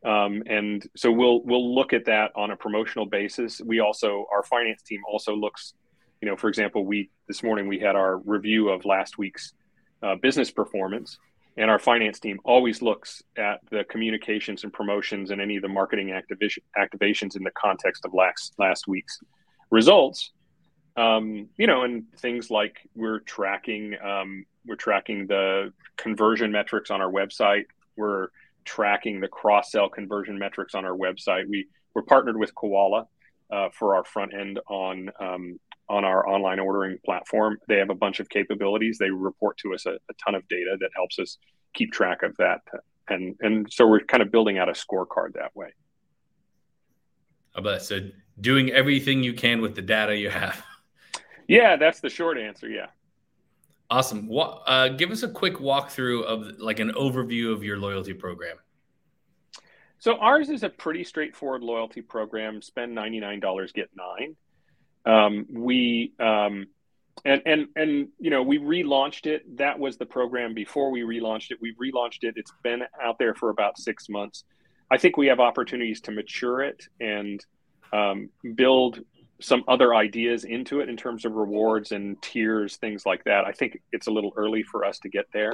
Um, 0.03 0.43
and 0.47 0.85
so 0.95 1.11
we'll 1.11 1.41
we'll 1.43 1.73
look 1.73 1.93
at 1.93 2.05
that 2.05 2.31
on 2.35 2.51
a 2.51 2.55
promotional 2.55 3.05
basis. 3.05 3.61
We 3.61 3.79
also 3.79 4.25
our 4.31 4.43
finance 4.43 4.81
team 4.81 5.01
also 5.09 5.35
looks, 5.35 5.73
you 6.21 6.27
know, 6.27 6.35
for 6.35 6.49
example, 6.49 6.85
we 6.85 7.09
this 7.27 7.41
morning 7.41 7.67
we 7.67 7.79
had 7.79 7.95
our 7.95 8.17
review 8.17 8.69
of 8.69 8.85
last 8.85 9.17
week's 9.17 9.53
uh, 10.01 10.15
business 10.15 10.51
performance, 10.51 11.17
and 11.55 11.71
our 11.71 11.79
finance 11.79 12.19
team 12.19 12.39
always 12.43 12.81
looks 12.81 13.23
at 13.37 13.59
the 13.71 13.85
communications 13.85 14.65
and 14.65 14.73
promotions 14.73 15.31
and 15.31 15.39
any 15.39 15.55
of 15.55 15.61
the 15.61 15.69
marketing 15.69 16.11
activation 16.11 16.63
activations 16.77 17.37
in 17.37 17.43
the 17.43 17.51
context 17.51 18.03
of 18.03 18.13
last 18.13 18.53
last 18.57 18.87
week's 18.87 19.19
results. 19.69 20.31
Um, 20.97 21.49
you 21.57 21.65
know, 21.65 21.83
and 21.83 22.03
things 22.17 22.51
like 22.51 22.77
we're 22.93 23.19
tracking 23.21 23.95
um, 24.03 24.45
we're 24.65 24.75
tracking 24.75 25.27
the 25.27 25.71
conversion 25.95 26.51
metrics 26.51 26.91
on 26.91 27.01
our 27.01 27.11
website. 27.11 27.65
We're 27.95 28.29
tracking 28.65 29.19
the 29.19 29.27
cross 29.27 29.71
sell 29.71 29.89
conversion 29.89 30.37
metrics 30.37 30.75
on 30.75 30.85
our 30.85 30.95
website. 30.95 31.47
We 31.47 31.67
we're 31.93 32.03
partnered 32.03 32.37
with 32.37 32.55
Koala 32.55 33.07
uh, 33.51 33.69
for 33.77 33.95
our 33.95 34.03
front 34.03 34.33
end 34.33 34.59
on 34.67 35.09
um, 35.19 35.59
on 35.89 36.05
our 36.05 36.27
online 36.27 36.59
ordering 36.59 36.97
platform. 37.05 37.57
They 37.67 37.77
have 37.77 37.89
a 37.89 37.95
bunch 37.95 38.19
of 38.19 38.29
capabilities. 38.29 38.97
They 38.97 39.09
report 39.09 39.57
to 39.59 39.73
us 39.73 39.85
a, 39.85 39.91
a 39.91 40.13
ton 40.23 40.35
of 40.35 40.47
data 40.47 40.77
that 40.79 40.89
helps 40.95 41.19
us 41.19 41.37
keep 41.73 41.91
track 41.91 42.23
of 42.23 42.35
that, 42.37 42.61
and 43.09 43.35
and 43.41 43.67
so 43.71 43.87
we're 43.87 44.01
kind 44.01 44.23
of 44.23 44.31
building 44.31 44.57
out 44.57 44.69
a 44.69 44.73
scorecard 44.73 45.33
that 45.33 45.55
way. 45.55 45.73
How 47.53 47.61
about 47.61 47.83
so 47.83 47.99
doing 48.39 48.71
everything 48.71 49.23
you 49.23 49.33
can 49.33 49.61
with 49.61 49.75
the 49.75 49.81
data 49.81 50.15
you 50.15 50.29
have? 50.29 50.63
Yeah, 51.47 51.75
that's 51.75 51.99
the 51.99 52.09
short 52.09 52.37
answer. 52.37 52.69
Yeah. 52.69 52.87
Awesome. 53.93 54.27
Uh, 54.35 54.87
give 54.87 55.11
us 55.11 55.21
a 55.21 55.27
quick 55.27 55.57
walkthrough 55.57 56.23
of 56.23 56.59
like 56.59 56.79
an 56.79 56.93
overview 56.93 57.53
of 57.53 57.63
your 57.63 57.77
loyalty 57.77 58.15
program. 58.15 58.57
So 59.99 60.15
ours 60.17 60.49
is 60.49 60.63
a 60.63 60.69
pretty 60.69 61.03
straightforward 61.03 61.61
loyalty 61.61 62.01
program. 62.01 62.63
Spend 62.63 62.95
ninety 62.95 63.19
nine 63.19 63.39
dollars, 63.39 63.71
get 63.71 63.91
nine. 63.95 64.35
Um, 65.05 65.45
we 65.47 66.11
um, 66.19 66.65
and 67.23 67.43
and 67.45 67.67
and 67.75 68.07
you 68.17 68.31
know 68.31 68.41
we 68.41 68.57
relaunched 68.57 69.27
it. 69.27 69.57
That 69.57 69.77
was 69.77 69.97
the 69.97 70.07
program 70.07 70.55
before 70.55 70.89
we 70.89 71.01
relaunched 71.01 71.51
it. 71.51 71.59
We 71.61 71.75
relaunched 71.75 72.23
it. 72.23 72.33
It's 72.35 72.51
been 72.63 72.81
out 72.99 73.19
there 73.19 73.35
for 73.35 73.51
about 73.51 73.77
six 73.77 74.09
months. 74.09 74.43
I 74.89 74.97
think 74.97 75.17
we 75.17 75.27
have 75.27 75.39
opportunities 75.39 76.01
to 76.01 76.11
mature 76.11 76.63
it 76.63 76.87
and 76.99 77.45
um, 77.93 78.31
build 78.55 79.01
some 79.43 79.63
other 79.67 79.93
ideas 79.93 80.45
into 80.45 80.79
it 80.79 80.89
in 80.89 80.97
terms 80.97 81.25
of 81.25 81.33
rewards 81.33 81.91
and 81.91 82.21
tiers, 82.21 82.77
things 82.77 83.05
like 83.05 83.25
that. 83.25 83.45
I 83.45 83.51
think 83.51 83.81
it's 83.91 84.07
a 84.07 84.11
little 84.11 84.33
early 84.35 84.63
for 84.63 84.85
us 84.85 84.99
to 84.99 85.09
get 85.09 85.25
there. 85.33 85.53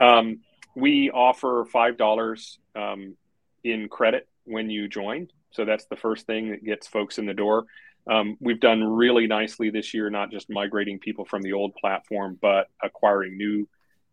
Um, 0.00 0.40
we 0.76 1.10
offer 1.10 1.64
five 1.70 1.96
dollars 1.96 2.58
um, 2.76 3.16
in 3.64 3.88
credit 3.88 4.28
when 4.44 4.70
you 4.70 4.88
join, 4.88 5.28
so 5.50 5.64
that's 5.64 5.86
the 5.86 5.96
first 5.96 6.26
thing 6.26 6.50
that 6.50 6.64
gets 6.64 6.86
folks 6.86 7.18
in 7.18 7.26
the 7.26 7.34
door. 7.34 7.64
Um, 8.10 8.36
we've 8.40 8.60
done 8.60 8.82
really 8.82 9.26
nicely 9.26 9.70
this 9.70 9.92
year, 9.94 10.10
not 10.10 10.30
just 10.30 10.50
migrating 10.50 10.98
people 10.98 11.24
from 11.24 11.42
the 11.42 11.52
old 11.52 11.74
platform, 11.74 12.38
but 12.40 12.68
acquiring 12.82 13.36
new 13.36 13.68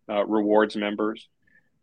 uh, 0.10 0.26
rewards 0.26 0.76
members. 0.76 1.28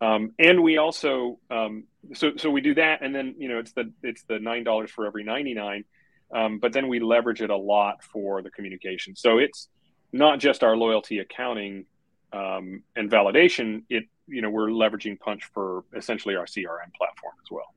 Um, 0.01 0.33
and 0.39 0.63
we 0.63 0.79
also 0.79 1.39
um, 1.51 1.85
so 2.15 2.33
so 2.37 2.51
we 2.51 2.61
do 2.61 2.75
that, 2.75 3.03
and 3.03 3.15
then 3.15 3.35
you 3.39 3.49
know 3.49 3.59
it's 3.59 3.73
the 3.73 3.93
it's 4.03 4.25
the 4.25 4.39
nine 4.39 4.65
dollars 4.65 4.91
for 4.91 5.07
every 5.07 5.25
ninety 5.25 5.55
nine, 5.55 5.85
um, 6.33 6.59
but 6.59 6.73
then 6.73 6.89
we 6.89 7.01
leverage 7.01 7.43
it 7.43 7.51
a 7.51 7.57
lot 7.57 8.03
for 8.03 8.43
the 8.43 8.51
communication. 8.51 9.17
So 9.17 9.39
it's 9.39 9.69
not 10.13 10.39
just 10.39 10.63
our 10.63 10.77
loyalty 10.77 11.19
accounting 11.19 11.87
um, 12.33 12.83
and 12.97 13.11
validation. 13.11 13.83
It 13.89 14.05
you 14.27 14.43
know 14.43 14.51
we're 14.51 14.69
leveraging 14.69 15.19
Punchh 15.19 15.45
for 15.53 15.85
essentially 15.95 16.37
our 16.37 16.47
CRM 16.47 16.93
platform 16.97 17.35
as 17.43 17.51
well. 17.51 17.75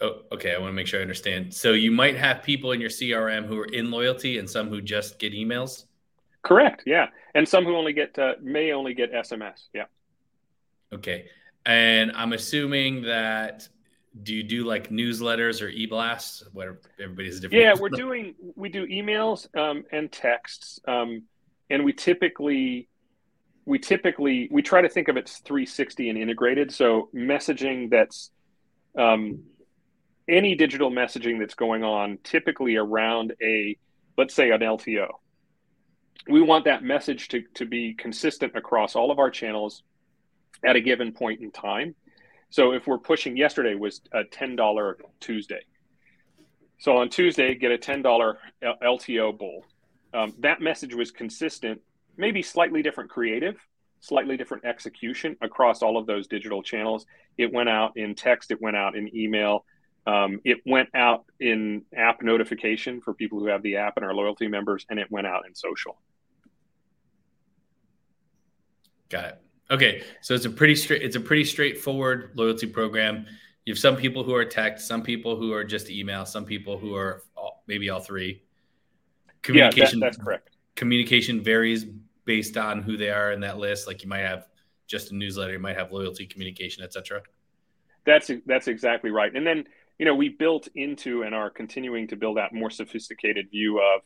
Oh, 0.00 0.22
okay, 0.34 0.54
I 0.54 0.58
want 0.58 0.70
to 0.70 0.74
make 0.74 0.88
sure 0.88 0.98
I 0.98 1.02
understand. 1.02 1.54
So 1.54 1.72
you 1.72 1.92
might 1.92 2.16
have 2.16 2.42
people 2.42 2.72
in 2.72 2.80
your 2.80 2.90
CRM 2.90 3.46
who 3.46 3.58
are 3.60 3.66
in 3.66 3.90
loyalty, 3.90 4.38
and 4.38 4.48
some 4.48 4.68
who 4.68 4.80
just 4.80 5.18
get 5.18 5.32
emails. 5.32 5.84
Correct. 6.42 6.82
Yeah, 6.86 7.06
and 7.34 7.48
some 7.48 7.64
who 7.64 7.76
only 7.76 7.92
get 7.92 8.18
uh, 8.18 8.34
may 8.40 8.72
only 8.72 8.94
get 8.94 9.12
SMS. 9.12 9.68
Yeah. 9.72 9.84
Okay. 10.92 11.26
And 11.64 12.12
I'm 12.12 12.32
assuming 12.32 13.02
that 13.02 13.68
do 14.22 14.34
you 14.34 14.42
do 14.42 14.64
like 14.64 14.90
newsletters 14.90 15.62
or 15.62 15.68
e-blasts? 15.68 16.44
Where 16.52 16.78
everybody's 17.00 17.40
different. 17.40 17.62
Yeah, 17.62 17.74
we're 17.80 17.88
doing 17.88 18.34
we 18.56 18.68
do 18.68 18.86
emails 18.86 19.46
um, 19.56 19.84
and 19.90 20.10
texts, 20.12 20.80
um, 20.86 21.22
and 21.70 21.84
we 21.84 21.92
typically 21.92 22.88
we 23.64 23.78
typically 23.78 24.48
we 24.50 24.62
try 24.62 24.82
to 24.82 24.88
think 24.88 25.08
of 25.08 25.16
it 25.16 25.28
360 25.28 26.10
and 26.10 26.18
integrated. 26.18 26.72
So 26.72 27.08
messaging 27.14 27.90
that's 27.90 28.30
um, 28.98 29.44
any 30.28 30.54
digital 30.54 30.90
messaging 30.90 31.38
that's 31.38 31.54
going 31.54 31.82
on, 31.82 32.18
typically 32.22 32.76
around 32.76 33.34
a 33.42 33.76
let's 34.18 34.34
say 34.34 34.50
an 34.50 34.60
LTO. 34.60 35.08
We 36.28 36.40
want 36.40 36.66
that 36.66 36.84
message 36.84 37.28
to, 37.28 37.42
to 37.54 37.66
be 37.66 37.94
consistent 37.94 38.54
across 38.54 38.94
all 38.94 39.10
of 39.10 39.18
our 39.18 39.30
channels 39.30 39.82
at 40.64 40.76
a 40.76 40.80
given 40.80 41.12
point 41.12 41.40
in 41.40 41.50
time. 41.50 41.94
So 42.52 42.72
if 42.72 42.86
we're 42.86 42.98
pushing, 42.98 43.34
yesterday 43.34 43.74
was 43.74 44.02
a 44.12 44.24
$10 44.24 44.94
Tuesday. 45.20 45.62
So 46.76 46.98
on 46.98 47.08
Tuesday, 47.08 47.54
get 47.54 47.72
a 47.72 47.78
$10 47.78 48.36
LTO 48.62 49.38
bowl. 49.38 49.64
Um, 50.12 50.34
that 50.40 50.60
message 50.60 50.94
was 50.94 51.10
consistent, 51.10 51.80
maybe 52.18 52.42
slightly 52.42 52.82
different 52.82 53.08
creative, 53.08 53.56
slightly 54.00 54.36
different 54.36 54.66
execution 54.66 55.34
across 55.40 55.80
all 55.80 55.96
of 55.96 56.04
those 56.04 56.26
digital 56.26 56.62
channels. 56.62 57.06
It 57.38 57.50
went 57.50 57.70
out 57.70 57.96
in 57.96 58.14
text, 58.14 58.50
it 58.50 58.60
went 58.60 58.76
out 58.76 58.96
in 58.96 59.16
email, 59.16 59.64
um, 60.06 60.38
it 60.44 60.58
went 60.66 60.90
out 60.94 61.24
in 61.40 61.86
app 61.96 62.20
notification 62.20 63.00
for 63.00 63.14
people 63.14 63.38
who 63.38 63.46
have 63.46 63.62
the 63.62 63.76
app 63.76 63.96
and 63.96 64.04
our 64.04 64.12
loyalty 64.12 64.46
members, 64.46 64.84
and 64.90 64.98
it 65.00 65.10
went 65.10 65.26
out 65.26 65.46
in 65.46 65.54
social. 65.54 65.96
Got 69.08 69.24
it. 69.24 69.42
Okay, 69.70 70.02
so 70.20 70.34
it's 70.34 70.44
a 70.44 70.50
pretty 70.50 70.74
straight 70.74 71.02
it's 71.02 71.16
a 71.16 71.20
pretty 71.20 71.44
straightforward 71.44 72.30
loyalty 72.34 72.66
program. 72.66 73.26
You 73.64 73.72
have 73.72 73.78
some 73.78 73.96
people 73.96 74.24
who 74.24 74.34
are 74.34 74.44
text, 74.44 74.86
some 74.88 75.02
people 75.02 75.36
who 75.36 75.52
are 75.52 75.64
just 75.64 75.88
email, 75.88 76.26
some 76.26 76.44
people 76.44 76.76
who 76.76 76.94
are 76.96 77.22
all, 77.36 77.62
maybe 77.68 77.90
all 77.90 78.00
three. 78.00 78.42
Communication 79.42 79.98
yeah, 79.98 80.06
that, 80.06 80.12
that's 80.12 80.16
correct. 80.16 80.50
Communication 80.74 81.42
varies 81.42 81.86
based 82.24 82.56
on 82.56 82.82
who 82.82 82.96
they 82.96 83.10
are 83.10 83.32
in 83.32 83.40
that 83.40 83.58
list. 83.58 83.86
Like 83.86 84.02
you 84.02 84.08
might 84.08 84.20
have 84.20 84.46
just 84.86 85.12
a 85.12 85.14
newsletter, 85.14 85.52
you 85.52 85.58
might 85.58 85.76
have 85.76 85.92
loyalty, 85.92 86.26
communication, 86.26 86.82
etc. 86.82 87.22
That's 88.04 88.30
that's 88.46 88.68
exactly 88.68 89.10
right. 89.10 89.34
And 89.34 89.46
then 89.46 89.64
you 89.98 90.06
know 90.06 90.14
we 90.14 90.28
built 90.28 90.68
into 90.74 91.22
and 91.22 91.34
are 91.34 91.50
continuing 91.50 92.08
to 92.08 92.16
build 92.16 92.38
out 92.38 92.52
more 92.52 92.70
sophisticated 92.70 93.50
view 93.50 93.78
of 93.78 94.02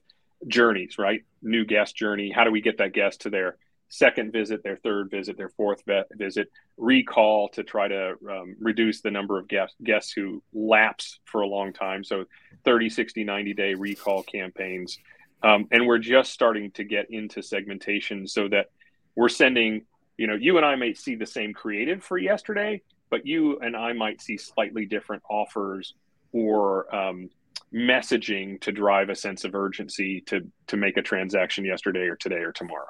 journeys. 0.48 0.98
Right, 0.98 1.25
new 1.42 1.64
guest 1.64 1.96
journey. 1.96 2.30
How 2.30 2.44
do 2.44 2.50
we 2.50 2.60
get 2.60 2.78
that 2.78 2.92
guest 2.92 3.22
to 3.22 3.30
their 3.30 3.56
second 3.88 4.33
visit, 4.33 4.62
their 4.62 4.76
third 4.76 5.11
visit, 5.11 5.37
their 5.37 5.50
fourth 5.50 5.83
visit, 6.12 6.50
recall 6.76 7.49
to 7.50 7.62
try 7.62 7.88
to 7.88 8.14
um, 8.31 8.57
reduce 8.59 9.00
the 9.00 9.11
number 9.11 9.38
of 9.38 9.49
guests, 9.49 9.76
guests 9.83 10.12
who 10.12 10.43
lapse 10.52 11.21
for 11.25 11.43
a 11.43 11.47
long 11.47 11.73
time. 11.73 12.02
So 12.05 12.25
30, 12.64 12.88
60, 12.88 13.25
90 13.25 13.55
day 13.55 13.75
recall 13.75 14.23
campaigns. 14.23 14.99
Um, 15.43 15.69
and 15.71 15.87
we're 15.87 15.99
just 15.99 16.33
starting 16.33 16.71
to 16.73 16.85
get 16.85 17.11
into 17.11 17.43
segmentation 17.43 18.26
so 18.26 18.49
that 18.49 18.66
we're 19.14 19.28
sending, 19.28 19.85
you 20.16 20.26
know, 20.26 20.35
you 20.35 20.57
and 20.57 20.66
I 20.66 20.76
may 20.76 20.95
see 20.95 21.14
the 21.14 21.26
same 21.26 21.52
creative 21.52 22.02
for 22.02 22.19
yesterday, 22.19 22.83
but 23.11 23.26
you 23.26 23.59
and 23.61 23.76
I 23.76 23.93
might 23.93 24.21
see 24.21 24.37
slightly 24.37 24.87
different 24.87 25.23
offers 25.31 25.95
or 26.33 26.95
um, 26.95 27.31
messaging 27.73 28.61
to 28.62 28.73
drive 28.73 29.11
a 29.11 29.14
sense 29.14 29.45
of 29.45 29.55
urgency 29.55 30.21
to 30.23 30.40
to 30.66 30.76
make 30.76 30.97
a 30.97 31.02
transaction 31.02 31.64
yesterday 31.64 32.07
or 32.09 32.16
today 32.16 32.37
or 32.37 32.52
tomorrow. 32.52 32.87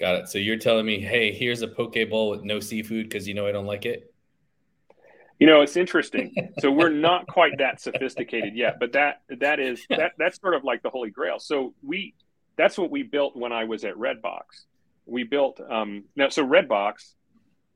Got 0.00 0.14
it. 0.14 0.28
So 0.28 0.38
you're 0.38 0.56
telling 0.56 0.86
me, 0.86 0.98
hey, 0.98 1.30
here's 1.30 1.60
a 1.60 1.68
poke 1.68 1.96
bowl 2.08 2.30
with 2.30 2.42
no 2.42 2.58
seafood 2.58 3.08
because 3.08 3.28
you 3.28 3.34
know 3.34 3.46
I 3.46 3.52
don't 3.52 3.66
like 3.66 3.84
it. 3.84 4.12
You 5.38 5.46
know, 5.46 5.60
it's 5.60 5.76
interesting. 5.76 6.52
so 6.60 6.70
we're 6.70 6.88
not 6.88 7.26
quite 7.26 7.58
that 7.58 7.82
sophisticated 7.82 8.56
yet, 8.56 8.78
but 8.80 8.92
that 8.92 9.20
that 9.40 9.60
is 9.60 9.84
that 9.90 10.12
that's 10.16 10.40
sort 10.40 10.54
of 10.54 10.64
like 10.64 10.82
the 10.82 10.88
holy 10.88 11.10
grail. 11.10 11.38
So 11.38 11.74
we 11.82 12.14
that's 12.56 12.78
what 12.78 12.90
we 12.90 13.02
built 13.02 13.36
when 13.36 13.52
I 13.52 13.64
was 13.64 13.84
at 13.84 13.94
Redbox. 13.94 14.42
We 15.04 15.24
built 15.24 15.60
um, 15.60 16.04
now. 16.16 16.30
So 16.30 16.46
Redbox, 16.46 17.12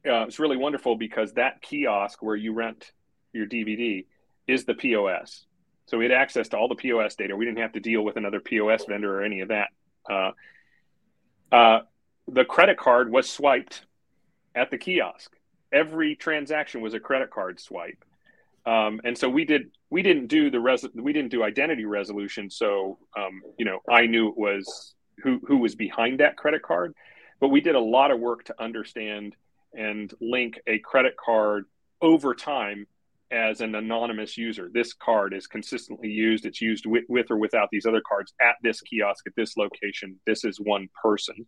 uh, 0.07 0.25
it's 0.25 0.39
really 0.39 0.57
wonderful 0.57 0.97
because 0.97 1.35
that 1.35 1.61
kiosk 1.61 2.23
where 2.23 2.37
you 2.37 2.55
rent 2.55 2.91
your 3.35 3.47
DVD 3.47 4.07
is 4.47 4.65
the 4.65 4.75
POS. 4.75 5.45
So 5.87 5.99
we 5.99 6.07
had 6.07 6.13
access 6.13 6.49
to 6.49 6.57
all 6.57 6.69
the 6.69 6.75
POS 6.75 7.17
data. 7.17 7.37
We 7.37 7.45
didn't 7.45 7.59
have 7.59 7.73
to 7.73 7.81
deal 7.81 8.03
with 8.03 8.17
another 8.17 8.41
POS 8.41 8.87
vendor 8.87 9.21
or 9.21 9.23
any 9.23 9.41
of 9.41 9.49
that. 9.49 9.69
Uh, 10.11 10.31
uh, 11.53 11.81
the 12.29 12.45
credit 12.45 12.79
card 12.79 13.11
was 13.11 13.29
swiped 13.29 13.87
at 14.55 14.71
the 14.71 14.79
kiosk. 14.79 15.33
Every 15.73 16.15
transaction 16.15 16.81
was 16.81 16.95
a 16.95 17.01
credit 17.01 17.31
card 17.31 17.61
swipe. 17.61 18.05
Um, 18.67 19.01
and 19.05 19.17
so 19.17 19.29
we 19.29 19.45
did 19.45 19.71
we 19.91 20.03
didn't 20.03 20.29
do 20.29 20.51
the 20.51 20.61
res 20.61 20.87
we 20.95 21.13
didn't 21.13 21.31
do 21.31 21.43
identity 21.43 21.85
resolution. 21.85 22.51
So 22.51 22.99
um, 23.17 23.43
you 23.59 23.65
know 23.65 23.81
i 23.91 24.07
knew 24.07 24.29
it 24.29 24.39
was 24.39 24.95
who 25.23 25.41
who 25.47 25.59
was 25.59 25.75
behind 25.75 26.21
that 26.21 26.37
credit 26.37 26.63
card 26.63 26.95
but 27.41 27.49
we 27.49 27.61
did 27.61 27.75
a 27.75 27.81
lot 27.81 28.11
of 28.11 28.21
work 28.21 28.45
to 28.45 28.63
understand 28.63 29.37
and 29.75 30.13
link 30.21 30.59
a 30.67 30.79
credit 30.79 31.15
card 31.23 31.67
over 32.01 32.35
time 32.35 32.87
as 33.31 33.61
an 33.61 33.75
anonymous 33.75 34.39
user. 34.39 34.71
This 34.73 34.93
card 34.93 35.35
is 35.35 35.47
consistently 35.47 36.09
used. 36.09 36.47
It's 36.47 36.61
used 36.61 36.87
with, 36.87 37.05
with 37.09 37.31
or 37.31 37.37
without 37.37 37.69
these 37.73 37.87
other 37.87 38.03
cards 38.07 38.33
at 38.41 38.55
this 38.63 38.81
kiosk 38.81 39.27
at 39.27 39.35
this 39.37 39.57
location. 39.57 40.21
This 40.27 40.45
is 40.45 40.61
one 40.61 40.89
person 41.03 41.47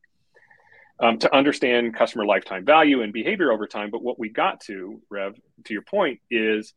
um, 1.00 1.19
to 1.19 1.35
understand 1.35 1.95
customer 1.95 2.25
lifetime 2.25 2.65
value 2.65 3.03
and 3.03 3.12
behavior 3.12 3.53
over 3.53 3.67
time. 3.67 3.91
But 3.91 4.03
what 4.03 4.19
we 4.19 4.29
got 4.29 4.61
to, 4.62 5.00
Rev, 5.11 5.35
to 5.65 5.73
your 5.73 5.83
point, 5.83 6.21
is 6.31 6.73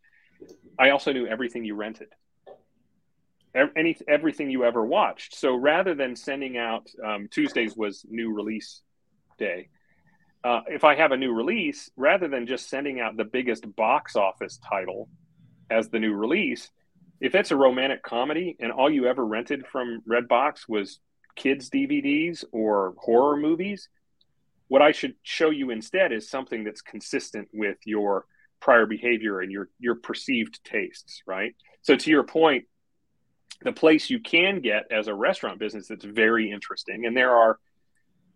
I 0.78 0.90
also 0.90 1.14
knew 1.14 1.28
everything 1.28 1.66
you 1.66 1.76
rented, 1.76 2.10
any 3.54 3.98
everything 4.08 4.50
you 4.50 4.66
ever 4.66 4.86
watched. 4.86 5.36
So 5.36 5.56
rather 5.56 5.96
than 5.96 6.16
sending 6.16 6.58
out 6.58 6.90
um, 7.06 7.28
Tuesdays 7.32 7.76
was 7.76 8.06
new 8.10 8.34
release 8.34 8.82
day. 9.38 9.70
Uh, 10.44 10.62
if 10.68 10.84
I 10.84 10.96
have 10.96 11.12
a 11.12 11.18
new 11.18 11.34
release, 11.34 11.90
rather 11.98 12.30
than 12.30 12.48
just 12.48 12.70
sending 12.70 13.00
out 13.02 13.18
the 13.18 13.26
biggest 13.26 13.76
box 13.76 14.16
office 14.16 14.58
title 14.70 15.10
as 15.70 15.90
the 15.90 16.00
new 16.00 16.14
release, 16.14 16.70
if 17.20 17.36
it's 17.36 17.52
a 17.52 17.56
romantic 17.56 18.04
comedy 18.04 18.56
and 18.60 18.72
all 18.72 18.90
you 18.90 19.08
ever 19.08 19.26
rented 19.26 19.68
from 19.68 20.02
Redbox 20.10 20.70
was 20.70 21.00
kids 21.36 21.70
DVDs 21.70 22.46
or 22.54 22.96
horror 22.98 23.36
movies, 23.36 23.90
what 24.70 24.82
I 24.82 24.94
should 24.94 25.16
show 25.24 25.50
you 25.50 25.72
instead 25.72 26.14
is 26.14 26.30
something 26.30 26.64
that's 26.64 26.82
consistent 26.82 27.50
with 27.52 27.78
your 27.86 28.26
prior 28.62 28.86
behavior 28.86 29.42
and 29.42 29.52
your 29.52 29.70
your 29.80 29.96
perceived 29.96 30.60
tastes, 30.64 31.22
right? 31.28 31.54
So 31.82 31.96
to 31.96 32.10
your 32.10 32.24
point, 32.24 32.66
the 33.62 33.74
place 33.74 34.10
you 34.10 34.20
can 34.20 34.62
get 34.62 34.84
as 34.92 35.08
a 35.08 35.14
restaurant 35.14 35.60
business 35.60 35.88
that's 35.88 36.06
very 36.06 36.52
interesting, 36.52 37.06
and 37.06 37.18
there 37.18 37.36
are, 37.36 37.60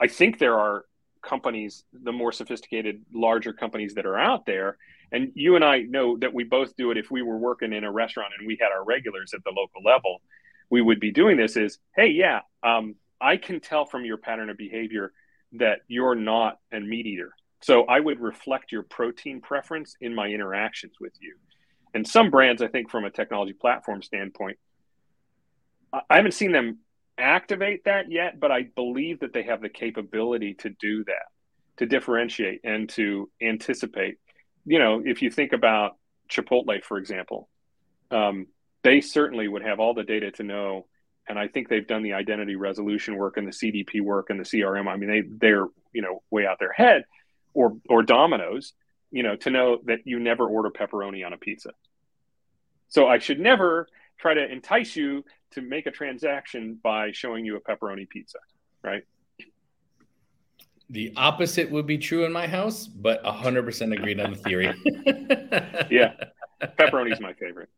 I 0.02 0.08
think 0.08 0.40
there 0.40 0.60
are 0.60 0.86
companies, 1.22 1.86
the 1.94 2.12
more 2.12 2.32
sophisticated, 2.32 3.02
larger 3.13 3.54
companies 3.54 3.94
that 3.94 4.06
are 4.06 4.18
out 4.18 4.46
there. 4.46 4.78
And 5.12 5.32
you 5.36 5.56
and 5.56 5.63
I 5.63 5.82
know 5.82 6.18
that 6.18 6.34
we 6.34 6.44
both 6.44 6.75
do 6.75 6.92
it. 6.92 6.98
If 6.98 7.12
we 7.12 7.22
were 7.22 7.38
working 7.38 7.72
in 7.72 7.84
a 7.84 7.92
restaurant 7.92 8.34
and 8.38 8.48
we 8.48 8.58
had 8.60 8.72
our 8.72 8.84
regulars 8.84 9.34
at 9.34 9.44
the 9.44 9.52
local 9.52 9.82
level, 9.84 10.22
we 10.70 10.82
would 10.82 11.00
be 11.00 11.12
doing 11.12 11.38
this. 11.38 11.56
Is 11.56 11.80
hey, 11.96 12.08
yeah, 12.08 12.42
um, 12.63 12.96
I 13.22 13.38
can 13.38 13.60
tell 13.60 13.86
from 13.86 14.04
your 14.04 14.18
pattern 14.18 14.50
of 14.50 14.58
behavior 14.58 15.13
that 15.53 15.79
you're 15.88 16.15
not 16.15 16.60
a 16.72 16.79
meat 16.79 17.05
eater. 17.05 17.33
So 17.62 17.86
I 17.86 18.00
would 18.00 18.19
reflect 18.19 18.72
your 18.72 18.83
protein 18.83 19.39
preference 19.39 19.95
in 20.01 20.13
my 20.13 20.27
interactions 20.27 20.95
with 21.00 21.13
you. 21.22 21.36
And 21.93 22.07
some 22.07 22.29
brands, 22.29 22.62
I 22.62 22.67
think, 22.67 22.89
from 22.89 23.05
a 23.05 23.12
technology 23.12 23.53
platform 23.53 24.01
standpoint, 24.01 24.57
I 25.93 26.15
haven't 26.17 26.33
seen 26.33 26.51
them 26.51 26.79
activate 27.17 27.86
that 27.86 28.12
yet, 28.12 28.39
but 28.39 28.51
I 28.51 28.63
believe 28.75 29.19
that 29.19 29.31
they 29.31 29.43
have 29.43 29.62
the 29.62 29.69
capability 29.69 30.55
to 30.55 30.69
do 30.72 31.03
that, 31.05 31.27
to 31.77 31.86
differentiate 31.86 32.62
and 32.63 32.89
to 32.89 33.29
anticipate. 33.41 34.17
You 34.65 34.79
know, 34.79 35.01
if 35.05 35.22
you 35.22 35.29
think 35.29 35.53
about 35.53 35.98
Chipotle, 36.29 36.83
for 36.83 36.98
example, 36.98 37.48
um, 38.10 38.48
they 38.83 39.01
certainly 39.01 39.48
would 39.48 39.63
have 39.63 39.79
all 39.79 39.93
the 39.93 40.03
data 40.03 40.31
to 40.31 40.43
know 40.43 40.88
and 41.27 41.39
I 41.39 41.48
think 41.48 41.70
they've 41.70 41.88
done 41.88 42.03
the 42.03 42.13
identity 42.13 42.56
resolution 42.56 43.15
work 43.15 43.38
and 43.38 43.48
the 43.48 43.51
CDP 43.51 44.01
work 44.01 44.30
and 44.30 44.39
the 44.39 44.44
CRM. 44.44 44.88
I 44.88 44.98
mean, 44.98 45.10
they 45.10 45.22
they're 45.22 45.68
you 45.94 46.01
know 46.01 46.22
way 46.30 46.46
out 46.46 46.60
their 46.60 46.74
head, 46.74 47.06
or 47.53 47.77
or 47.89 48.03
Domino's, 48.03 48.74
you 49.12 49.24
know, 49.24 49.36
to 49.38 49.50
know 49.50 49.80
that 49.86 50.00
you 50.06 50.20
never 50.20 50.48
order 50.48 50.70
pepperoni 50.70 51.25
on 51.25 51.34
a 51.34 51.38
pizza. 51.38 51.72
So 52.89 53.08
I 53.08 53.20
should 53.20 53.39
never 53.39 53.88
try 54.20 54.34
to 54.34 54.51
entice 54.51 54.96
you 54.96 55.24
to 55.51 55.62
make 55.62 55.86
a 55.86 55.92
transaction 55.92 56.80
by 56.84 57.12
showing 57.12 57.46
you 57.46 57.56
a 57.56 57.62
pepperoni 57.62 58.08
pizza, 58.08 58.39
right? 58.84 59.03
The 60.89 61.13
opposite 61.15 61.72
would 61.72 61.88
be 61.88 61.98
true 61.98 62.25
in 62.25 62.32
my 62.32 62.48
house, 62.48 62.86
but 62.86 63.24
100% 63.24 63.98
agreed 63.98 64.20
on 64.20 64.32
the 64.32 64.38
theory. 64.38 64.74
yeah. 65.89 66.13
Pepperoni's 66.62 67.20
my 67.20 67.34
favorite. 67.34 67.70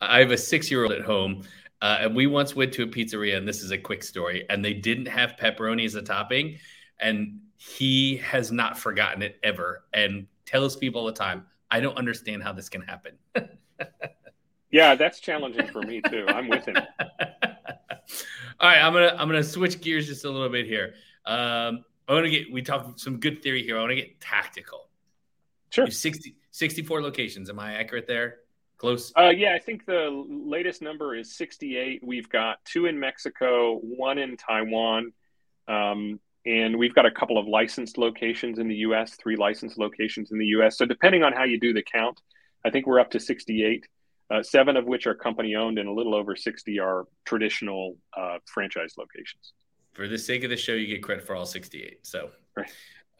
I 0.00 0.18
have 0.20 0.30
a 0.30 0.36
six 0.36 0.70
year 0.70 0.84
old 0.84 0.92
at 0.92 1.02
home, 1.02 1.42
uh, 1.80 1.98
and 2.00 2.16
we 2.16 2.26
once 2.26 2.56
went 2.56 2.72
to 2.74 2.82
a 2.82 2.86
pizzeria, 2.86 3.36
and 3.36 3.46
this 3.46 3.62
is 3.62 3.70
a 3.70 3.78
quick 3.78 4.02
story, 4.02 4.44
and 4.50 4.64
they 4.64 4.74
didn't 4.74 5.06
have 5.06 5.36
pepperoni 5.40 5.84
as 5.84 5.94
a 5.94 6.02
topping. 6.02 6.58
And 7.00 7.40
he 7.56 8.16
has 8.18 8.50
not 8.50 8.78
forgotten 8.78 9.22
it 9.22 9.38
ever 9.42 9.84
and 9.92 10.26
tells 10.46 10.76
people 10.76 11.02
all 11.02 11.06
the 11.06 11.12
time, 11.12 11.46
I 11.70 11.80
don't 11.80 11.96
understand 11.96 12.42
how 12.42 12.52
this 12.52 12.68
can 12.68 12.80
happen. 12.82 13.14
yeah, 14.70 14.94
that's 14.94 15.20
challenging 15.20 15.66
for 15.68 15.82
me 15.82 16.00
too. 16.00 16.24
I'm 16.28 16.48
with 16.48 16.64
him. 16.64 16.76
all 17.10 18.68
right, 18.68 18.78
I'm 18.78 18.92
gonna 18.92 19.14
I'm 19.18 19.28
gonna 19.28 19.44
switch 19.44 19.80
gears 19.80 20.06
just 20.06 20.24
a 20.24 20.30
little 20.30 20.48
bit 20.48 20.66
here. 20.66 20.94
Um, 21.26 21.84
I 22.08 22.14
want 22.14 22.24
to 22.24 22.30
get 22.30 22.52
we 22.52 22.62
talked 22.62 23.00
some 23.00 23.20
good 23.20 23.42
theory 23.42 23.62
here. 23.62 23.76
I 23.76 23.80
want 23.80 23.90
to 23.90 23.96
get 23.96 24.20
tactical. 24.20 24.88
Sure. 25.70 25.86
60, 25.86 26.34
64 26.50 27.02
locations. 27.02 27.50
Am 27.50 27.58
I 27.58 27.74
accurate 27.74 28.06
there? 28.06 28.38
Close. 28.78 29.12
Uh, 29.16 29.30
yeah, 29.30 29.54
I 29.54 29.58
think 29.58 29.86
the 29.86 30.24
latest 30.28 30.82
number 30.82 31.16
is 31.16 31.36
68. 31.36 32.00
We've 32.04 32.28
got 32.28 32.64
two 32.64 32.86
in 32.86 32.98
Mexico, 32.98 33.78
one 33.82 34.18
in 34.18 34.36
Taiwan, 34.36 35.12
um, 35.66 36.20
and 36.46 36.78
we've 36.78 36.94
got 36.94 37.04
a 37.04 37.10
couple 37.10 37.38
of 37.38 37.46
licensed 37.46 37.98
locations 37.98 38.58
in 38.58 38.68
the 38.68 38.76
U.S. 38.76 39.14
Three 39.16 39.36
licensed 39.36 39.78
locations 39.78 40.30
in 40.30 40.38
the 40.38 40.46
U.S. 40.46 40.78
So 40.78 40.86
depending 40.86 41.24
on 41.24 41.32
how 41.32 41.44
you 41.44 41.58
do 41.58 41.72
the 41.72 41.82
count, 41.82 42.20
I 42.64 42.70
think 42.70 42.86
we're 42.86 43.00
up 43.00 43.10
to 43.10 43.20
68. 43.20 43.86
Uh, 44.30 44.42
seven 44.42 44.76
of 44.76 44.84
which 44.84 45.06
are 45.06 45.14
company 45.14 45.54
owned, 45.54 45.78
and 45.78 45.88
a 45.88 45.92
little 45.92 46.14
over 46.14 46.36
60 46.36 46.78
are 46.78 47.06
traditional 47.24 47.96
uh, 48.16 48.36
franchise 48.46 48.94
locations 48.98 49.54
for 49.98 50.06
the 50.06 50.16
sake 50.16 50.44
of 50.44 50.50
the 50.50 50.56
show, 50.56 50.74
you 50.74 50.86
get 50.86 51.02
credit 51.02 51.26
for 51.26 51.34
all 51.34 51.44
68. 51.44 52.06
So 52.06 52.30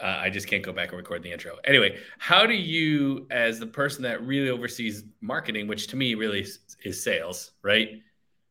uh, 0.00 0.18
I 0.20 0.30
just 0.30 0.46
can't 0.46 0.62
go 0.62 0.72
back 0.72 0.90
and 0.90 0.98
record 0.98 1.22
the 1.22 1.32
intro. 1.32 1.56
Anyway, 1.64 1.98
how 2.18 2.46
do 2.46 2.54
you, 2.54 3.26
as 3.30 3.58
the 3.58 3.66
person 3.66 4.02
that 4.02 4.24
really 4.24 4.50
oversees 4.50 5.04
marketing, 5.20 5.66
which 5.66 5.88
to 5.88 5.96
me 5.96 6.14
really 6.14 6.40
is, 6.40 7.02
sales, 7.02 7.52
right? 7.62 8.00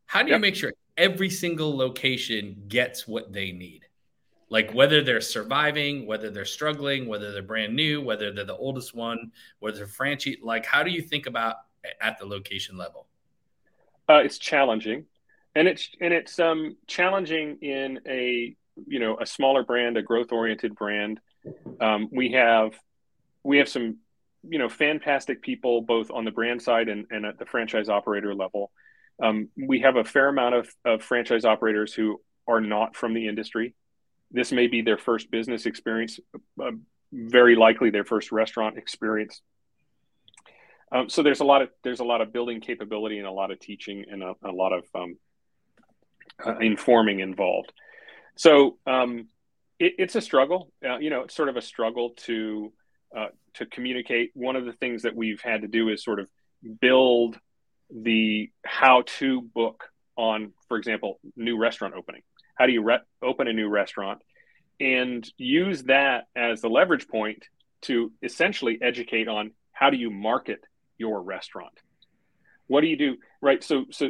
How 0.05 0.21
do 0.23 0.29
yep. 0.29 0.37
you 0.37 0.41
make 0.41 0.55
sure 0.55 0.73
every 0.97 1.29
single 1.29 1.75
location 1.75 2.63
gets 2.67 3.07
what 3.07 3.31
they 3.31 3.51
need? 3.51 3.85
Like 4.49 4.73
whether 4.73 5.03
they're 5.03 5.21
surviving, 5.21 6.05
whether 6.05 6.29
they're 6.29 6.45
struggling, 6.45 7.07
whether 7.07 7.31
they're 7.31 7.41
brand 7.41 7.75
new, 7.75 8.01
whether 8.01 8.31
they're 8.31 8.45
the 8.45 8.55
oldest 8.55 8.95
one, 8.95 9.31
whether 9.59 9.77
they're 9.77 9.87
franchise. 9.87 10.35
Like, 10.41 10.65
how 10.65 10.83
do 10.83 10.91
you 10.91 11.01
think 11.01 11.27
about 11.27 11.55
at 12.01 12.17
the 12.17 12.25
location 12.25 12.77
level? 12.77 13.07
Uh, 14.09 14.21
it's 14.23 14.37
challenging 14.37 15.05
and 15.57 15.67
it's 15.67 15.89
and 15.99 16.13
it's 16.13 16.39
um, 16.39 16.77
challenging 16.85 17.57
in 17.61 17.99
a 18.07 18.55
you 18.85 18.99
know 18.99 19.17
a 19.19 19.25
smaller 19.25 19.63
brand, 19.63 19.97
a 19.97 20.03
growth 20.03 20.31
oriented 20.31 20.75
brand. 20.75 21.19
Um, 21.79 22.09
we 22.11 22.31
have 22.31 22.73
we 23.43 23.57
have 23.57 23.69
some 23.69 23.97
you 24.47 24.59
know 24.59 24.69
fantastic 24.69 25.41
people 25.41 25.81
both 25.81 26.11
on 26.11 26.25
the 26.25 26.31
brand 26.31 26.61
side 26.61 26.89
and, 26.89 27.05
and 27.09 27.25
at 27.25 27.37
the 27.37 27.45
franchise 27.45 27.89
operator 27.89 28.33
level. 28.33 28.71
Um, 29.21 29.49
we 29.57 29.79
have 29.81 29.95
a 29.95 30.03
fair 30.03 30.27
amount 30.29 30.55
of, 30.55 30.69
of 30.85 31.01
franchise 31.01 31.43
operators 31.43 31.93
who 31.93 32.21
are 32.47 32.61
not 32.61 32.95
from 32.95 33.13
the 33.13 33.27
industry. 33.27 33.73
This 34.31 34.51
may 34.51 34.67
be 34.67 34.81
their 34.81 34.97
first 34.97 35.31
business 35.31 35.65
experience, 35.65 36.19
uh, 36.61 36.71
very 37.11 37.55
likely 37.55 37.89
their 37.89 38.05
first 38.05 38.31
restaurant 38.31 38.77
experience. 38.77 39.41
Um, 40.91 41.09
so 41.09 41.23
there's 41.23 41.39
a 41.39 41.45
lot 41.45 41.61
of 41.61 41.69
there's 41.83 41.99
a 41.99 42.05
lot 42.05 42.21
of 42.21 42.31
building 42.31 42.61
capability 42.61 43.17
and 43.17 43.27
a 43.27 43.31
lot 43.31 43.51
of 43.51 43.59
teaching 43.59 44.05
and 44.09 44.23
a, 44.23 44.35
a 44.43 44.51
lot 44.51 44.71
of 44.71 44.83
um, 44.95 45.17
uh, 46.45 46.57
informing 46.59 47.19
involved. 47.19 47.73
So 48.35 48.77
um, 48.85 49.27
it, 49.79 49.93
it's 49.97 50.15
a 50.15 50.21
struggle. 50.21 50.71
Uh, 50.87 50.97
you 50.97 51.09
know, 51.09 51.21
it's 51.21 51.35
sort 51.35 51.49
of 51.49 51.57
a 51.57 51.61
struggle 51.61 52.11
to 52.25 52.71
uh, 53.15 53.27
to 53.55 53.65
communicate. 53.65 54.31
One 54.33 54.55
of 54.55 54.65
the 54.65 54.73
things 54.73 55.03
that 55.03 55.15
we've 55.15 55.41
had 55.41 55.61
to 55.61 55.67
do 55.67 55.89
is 55.89 56.03
sort 56.03 56.19
of 56.19 56.29
build 56.81 57.37
the 57.89 58.51
how-to 58.65 59.41
book 59.41 59.85
on, 60.17 60.51
for 60.67 60.77
example, 60.77 61.19
new 61.35 61.57
restaurant 61.57 61.93
opening. 61.95 62.21
How 62.55 62.65
do 62.65 62.73
you 62.73 62.83
re- 62.83 62.99
open 63.23 63.47
a 63.47 63.53
new 63.53 63.69
restaurant? 63.69 64.21
And 64.79 65.27
use 65.37 65.83
that 65.83 66.25
as 66.35 66.61
the 66.61 66.69
leverage 66.69 67.07
point 67.07 67.45
to 67.83 68.11
essentially 68.21 68.77
educate 68.81 69.27
on 69.27 69.51
how 69.71 69.89
do 69.89 69.97
you 69.97 70.09
market 70.09 70.59
your 70.97 71.21
restaurant 71.21 71.79
what 72.67 72.81
do 72.81 72.87
you 72.87 72.97
do 72.97 73.15
right 73.41 73.63
so 73.63 73.85
so 73.91 74.09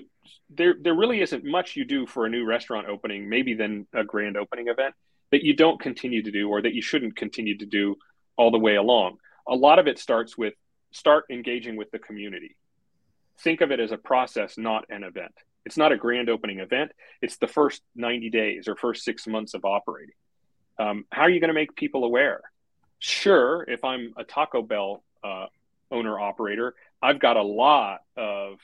there 0.50 0.76
there 0.82 0.96
really 0.96 1.22
isn't 1.22 1.44
much 1.46 1.76
you 1.76 1.86
do 1.86 2.06
for 2.06 2.26
a 2.26 2.30
new 2.30 2.46
restaurant 2.46 2.88
opening 2.88 3.30
maybe 3.30 3.54
than 3.54 3.88
a 3.94 4.04
grand 4.04 4.36
opening 4.36 4.68
event 4.68 4.94
that 5.32 5.44
you 5.44 5.56
don't 5.56 5.80
continue 5.80 6.24
to 6.24 6.32
do 6.32 6.50
or 6.50 6.62
that 6.62 6.74
you 6.74 6.82
shouldn't 6.82 7.16
continue 7.16 7.58
to 7.58 7.66
do 7.66 7.96
all 8.38 8.52
the 8.52 8.60
way 8.60 8.76
along 8.76 9.18
a 9.48 9.56
lot 9.56 9.80
of 9.80 9.88
it 9.88 10.00
starts 10.00 10.38
with 10.38 10.54
start 10.92 11.26
engaging 11.30 11.76
with 11.76 11.90
the 11.92 12.00
community 12.00 12.56
think 13.40 13.62
of 13.62 13.72
it 13.72 13.80
as 13.80 13.92
a 13.92 13.98
process 13.98 14.58
not 14.58 14.86
an 14.90 15.04
event 15.04 15.34
it's 15.66 15.78
not 15.78 15.92
a 15.92 15.98
grand 15.98 16.30
opening 16.30 16.60
event 16.60 16.92
it's 17.22 17.38
the 17.38 17.48
first 17.48 17.82
90 17.96 18.30
days 18.30 18.68
or 18.68 18.76
first 18.76 19.04
six 19.04 19.28
months 19.28 19.54
of 19.54 19.66
operating 19.66 20.16
um, 20.80 21.06
how 21.12 21.24
are 21.24 21.30
you 21.30 21.40
going 21.40 21.50
to 21.50 21.54
make 21.54 21.76
people 21.76 22.04
aware 22.04 22.42
sure 23.00 23.64
if 23.68 23.84
i'm 23.84 24.14
a 24.18 24.24
taco 24.24 24.62
bell 24.62 25.04
uh, 25.24 25.48
owner 25.92 26.20
operator 26.20 26.76
I've 27.02 27.20
got 27.20 27.38
a 27.38 27.44
lot 27.44 28.02
of 28.16 28.60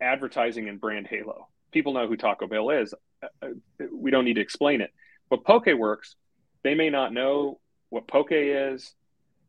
advertising 0.00 0.68
and 0.68 0.80
brand 0.80 1.06
halo. 1.06 1.48
People 1.72 1.92
know 1.92 2.06
who 2.06 2.16
Taco 2.16 2.46
Bell 2.46 2.70
is. 2.70 2.94
Uh, 3.22 3.26
uh, 3.42 3.84
we 3.92 4.10
don't 4.10 4.24
need 4.24 4.34
to 4.34 4.40
explain 4.40 4.80
it. 4.80 4.92
But 5.30 5.44
PokeWorks, 5.44 6.16
they 6.62 6.74
may 6.74 6.90
not 6.90 7.12
know 7.12 7.60
what 7.88 8.06
Poke 8.06 8.32
is. 8.32 8.94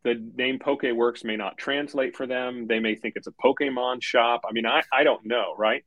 The 0.04 0.16
name 0.36 0.60
PokeWorks 0.60 1.24
may 1.24 1.36
not 1.36 1.58
translate 1.58 2.16
for 2.16 2.26
them. 2.26 2.68
They 2.68 2.80
may 2.80 2.96
think 2.96 3.16
it's 3.18 3.28
a 3.28 3.34
Pokemon 3.44 4.02
shop. 4.02 4.42
I 4.48 4.54
mean, 4.54 4.66
I, 4.66 4.82
I 4.94 5.04
don't 5.04 5.26
know, 5.26 5.54
right? 5.58 5.84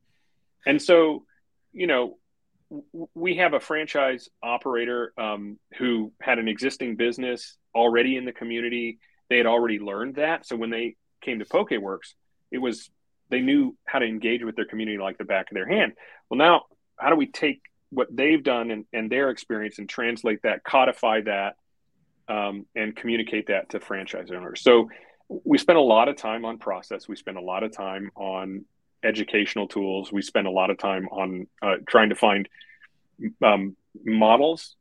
And 0.66 0.80
so, 0.80 1.24
you 1.72 1.86
know, 1.86 2.18
we 3.14 3.36
have 3.36 3.54
a 3.54 3.60
franchise 3.60 4.28
operator 4.42 5.12
um, 5.18 5.58
who 5.78 6.12
had 6.20 6.38
an 6.38 6.48
existing 6.48 6.96
business 6.96 7.56
already 7.74 8.16
in 8.16 8.24
the 8.24 8.32
community. 8.32 8.98
They 9.30 9.36
had 9.36 9.46
already 9.46 9.78
learned 9.78 10.16
that. 10.16 10.46
So 10.46 10.56
when 10.56 10.70
they 10.70 10.96
came 11.20 11.38
to 11.38 11.44
PokeWorks, 11.44 12.14
it 12.50 12.58
was 12.58 12.90
they 13.30 13.40
knew 13.40 13.76
how 13.86 13.98
to 13.98 14.06
engage 14.06 14.44
with 14.44 14.54
their 14.54 14.66
community 14.66 14.98
like 14.98 15.18
the 15.18 15.24
back 15.24 15.50
of 15.50 15.54
their 15.54 15.66
hand. 15.66 15.92
Well, 16.28 16.38
now 16.38 16.62
how 16.98 17.10
do 17.10 17.16
we 17.16 17.26
take 17.26 17.60
what 17.94 18.14
they've 18.14 18.42
done 18.42 18.70
and, 18.70 18.84
and 18.92 19.10
their 19.10 19.30
experience 19.30 19.78
and 19.78 19.88
translate 19.88 20.42
that, 20.42 20.64
codify 20.64 21.22
that, 21.22 21.56
um, 22.28 22.66
and 22.74 22.94
communicate 22.96 23.46
that 23.48 23.70
to 23.70 23.80
franchise 23.80 24.30
owners? 24.30 24.62
So 24.62 24.90
we 25.28 25.58
spend 25.58 25.78
a 25.78 25.82
lot 25.82 26.08
of 26.08 26.16
time 26.16 26.44
on 26.44 26.58
process. 26.58 27.08
We 27.08 27.16
spend 27.16 27.36
a 27.36 27.42
lot 27.42 27.62
of 27.62 27.72
time 27.72 28.10
on 28.14 28.64
educational 29.02 29.68
tools. 29.68 30.12
We 30.12 30.22
spend 30.22 30.46
a 30.46 30.50
lot 30.50 30.70
of 30.70 30.78
time 30.78 31.08
on 31.08 31.46
uh, 31.62 31.76
trying 31.88 32.10
to 32.10 32.14
find 32.14 32.48
um, 33.42 33.76
models 34.04 34.76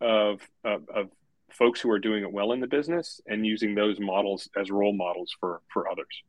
of, 0.00 0.40
of, 0.64 0.88
of 0.88 1.10
folks 1.52 1.80
who 1.80 1.90
are 1.90 1.98
doing 1.98 2.22
it 2.22 2.32
well 2.32 2.52
in 2.52 2.60
the 2.60 2.66
business 2.66 3.20
and 3.26 3.46
using 3.46 3.74
those 3.74 3.98
models 4.00 4.48
as 4.56 4.70
role 4.70 4.92
models 4.92 5.34
for 5.38 5.60
for 5.72 5.90
others. 5.90 6.22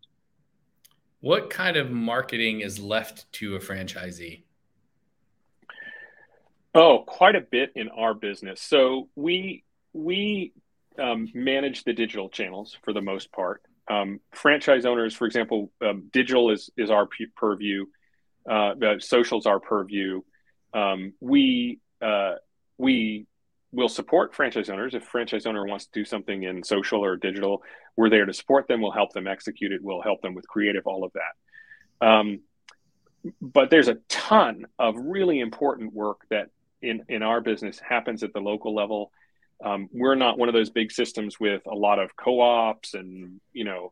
What 1.20 1.50
kind 1.50 1.78
of 1.78 1.92
marketing 1.92 2.62
is 2.62 2.80
left 2.80 3.32
to 3.34 3.56
a 3.56 3.60
franchisee? 3.60 4.44
Oh, 6.74 7.04
quite 7.06 7.36
a 7.36 7.42
bit 7.42 7.74
in 7.76 7.90
our 7.90 8.14
business. 8.14 8.62
So 8.62 9.10
we 9.16 9.64
we 9.94 10.54
um, 10.98 11.28
manage 11.34 11.84
the 11.84 11.94
digital 11.94 12.30
channels 12.30 12.78
for 12.84 12.94
the 12.94 13.02
most 13.02 13.32
part. 13.32 13.62
Um, 13.90 14.22
franchise 14.32 14.86
owners, 14.86 15.14
for 15.14 15.26
example, 15.26 15.72
um, 15.82 16.10
digital 16.14 16.52
is 16.52 16.70
is 16.78 16.90
our 16.90 17.08
purview. 17.36 17.86
Uh, 18.50 18.74
the 18.76 19.00
socials 19.00 19.46
our 19.46 19.60
purview. 19.60 20.22
Um, 20.74 21.14
we 21.20 21.80
uh, 22.02 22.36
we 22.78 23.28
we'll 23.74 23.90
support 23.90 24.34
franchise 24.34 24.70
owners 24.70 24.94
if 24.94 25.04
franchise 25.04 25.46
owner 25.46 25.66
wants 25.66 25.86
to 25.86 25.92
do 25.94 26.06
something 26.06 26.44
in 26.44 26.62
social 26.62 27.06
or 27.06 27.16
digital 27.16 27.64
we're 27.96 28.10
there 28.10 28.26
to 28.26 28.34
support 28.34 28.68
them 28.68 28.82
we'll 28.82 28.92
help 28.92 29.14
them 29.14 29.28
execute 29.28 29.72
it 29.72 29.82
we'll 29.82 30.02
help 30.02 30.22
them 30.22 30.34
with 30.34 30.46
creative 30.46 30.86
all 30.86 31.06
of 31.06 31.12
that 31.14 32.06
um, 32.06 32.42
but 33.42 33.70
there's 33.70 33.88
a 33.88 33.98
ton 34.10 34.66
of 34.78 34.96
really 34.98 35.40
important 35.40 35.94
work 35.94 36.26
that 36.30 36.50
in 36.82 37.04
in 37.10 37.24
our 37.24 37.42
business 37.42 37.80
happens 37.80 38.24
at 38.24 38.34
the 38.34 38.40
local 38.40 38.76
level. 38.76 39.12
Um, 39.64 39.90
we're 39.94 40.16
not 40.16 40.40
one 40.40 40.50
of 40.50 40.54
those 40.54 40.72
big 40.72 40.92
systems 40.92 41.40
with 41.40 41.62
a 41.68 41.76
lot 41.76 42.00
of 42.00 42.16
co-ops 42.16 42.94
and 42.94 43.40
you 43.54 43.64
know 43.64 43.92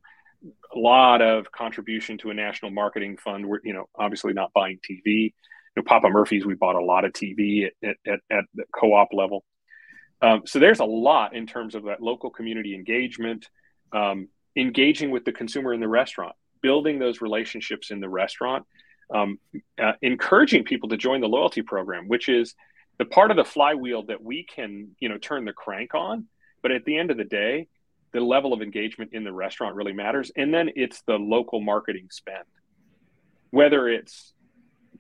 a 0.74 0.80
lot 0.80 1.22
of 1.22 1.52
contribution 1.52 2.18
to 2.20 2.32
a 2.32 2.34
national 2.34 2.72
marketing 2.72 3.18
fund. 3.18 3.48
We're 3.48 3.60
you 3.64 3.74
know 3.74 3.90
obviously 3.96 4.34
not 4.34 4.54
buying 4.54 4.80
tv 4.80 5.34
you 5.76 5.82
know, 5.82 5.84
Papa 5.84 6.10
Murphy's, 6.10 6.46
we 6.46 6.56
bought 6.56 6.76
a 6.76 6.84
lot 6.84 7.06
of 7.06 7.14
TV 7.14 7.68
at, 7.84 7.96
at, 8.06 8.20
at 8.30 8.46
the 8.54 8.64
co-op 8.74 9.10
level. 9.14 9.44
Um, 10.22 10.42
so 10.46 10.60
there's 10.60 10.80
a 10.80 10.86
lot 10.86 11.36
in 11.36 11.48
terms 11.48 11.76
of 11.76 11.84
that 11.84 12.02
local 12.02 12.30
community 12.30 12.76
engagement, 12.76 13.48
um, 13.94 14.28
engaging 14.56 15.12
with 15.12 15.26
the 15.26 15.32
consumer 15.32 15.74
in 15.74 15.80
the 15.80 15.88
restaurant, 15.88 16.36
building 16.62 17.00
those 17.00 17.22
relationships 17.22 17.92
in 17.92 18.00
the 18.00 18.10
restaurant, 18.10 18.66
um, 19.14 19.40
uh, 19.82 19.94
encouraging 20.02 20.64
people 20.64 20.90
to 20.90 20.98
join 20.98 21.22
the 21.22 21.28
loyalty 21.28 21.62
program, 21.62 22.08
which 22.08 22.28
is 22.28 22.54
the 23.00 23.06
part 23.06 23.32
of 23.32 23.38
the 23.38 23.46
flywheel 23.46 24.04
that 24.04 24.22
we 24.22 24.44
can, 24.44 24.90
you 25.00 25.10
know, 25.10 25.18
turn 25.18 25.46
the 25.46 25.54
crank 25.54 25.96
on. 25.96 26.26
But 26.62 26.72
at 26.72 26.84
the 26.84 26.98
end 26.98 27.10
of 27.10 27.18
the 27.18 27.24
day, 27.24 27.68
the 28.12 28.20
level 28.20 28.54
of 28.54 28.62
engagement 28.62 29.12
in 29.14 29.24
the 29.24 29.32
restaurant 29.32 29.76
really 29.76 29.94
matters. 29.94 30.32
And 30.36 30.54
then 30.54 30.70
it's 30.76 31.02
the 31.08 31.16
local 31.16 31.62
marketing 31.62 32.08
spend, 32.12 32.44
whether 33.52 33.88
it's 33.88 34.34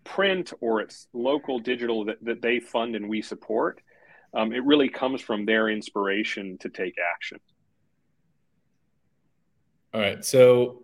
print 0.05 0.53
or 0.61 0.79
it's 0.79 1.07
local 1.13 1.59
digital 1.59 2.05
that, 2.05 2.23
that 2.23 2.41
they 2.41 2.61
fund 2.61 2.95
and 2.95 3.09
we 3.09 3.21
support. 3.21 3.81
Um, 4.33 4.53
it 4.53 4.63
really 4.63 4.87
comes 4.87 5.21
from 5.21 5.45
their 5.45 5.69
inspiration 5.69 6.57
to 6.59 6.69
take 6.69 6.95
action. 7.15 7.39
All 9.93 9.99
right. 9.99 10.23
So 10.23 10.83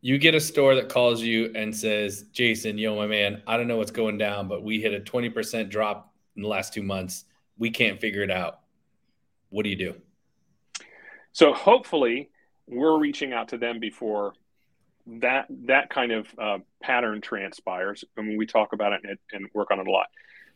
you 0.00 0.18
get 0.18 0.34
a 0.34 0.40
store 0.40 0.74
that 0.76 0.88
calls 0.88 1.22
you 1.22 1.52
and 1.54 1.76
says, 1.76 2.24
Jayson, 2.32 2.78
yo, 2.78 2.96
my 2.96 3.06
man, 3.06 3.42
I 3.46 3.56
don't 3.56 3.68
know 3.68 3.76
what's 3.76 3.90
going 3.92 4.18
down, 4.18 4.48
but 4.48 4.64
we 4.64 4.80
hit 4.80 4.94
a 4.94 5.00
20% 5.00 5.70
drop 5.70 6.12
in 6.36 6.42
the 6.42 6.48
last 6.48 6.72
two 6.72 6.82
months. 6.82 7.24
We 7.58 7.70
can't 7.70 8.00
figure 8.00 8.22
it 8.22 8.30
out. 8.30 8.60
What 9.50 9.64
do 9.64 9.70
you 9.70 9.76
do? 9.76 9.94
So 11.32 11.52
hopefully 11.52 12.30
we're 12.66 12.98
reaching 12.98 13.32
out 13.32 13.48
to 13.48 13.58
them 13.58 13.78
before 13.80 14.34
that 15.06 15.46
that 15.66 15.88
kind 15.90 16.12
of 16.12 16.26
uh, 16.38 16.58
pattern 16.82 17.20
transpires. 17.20 18.04
I 18.18 18.22
mean, 18.22 18.36
we 18.36 18.46
talk 18.46 18.72
about 18.72 18.92
it 18.92 19.00
and, 19.04 19.18
and, 19.32 19.46
work 19.54 19.70
on 19.70 19.78
it 19.78 19.86
a 19.86 19.90
lot. 19.90 20.06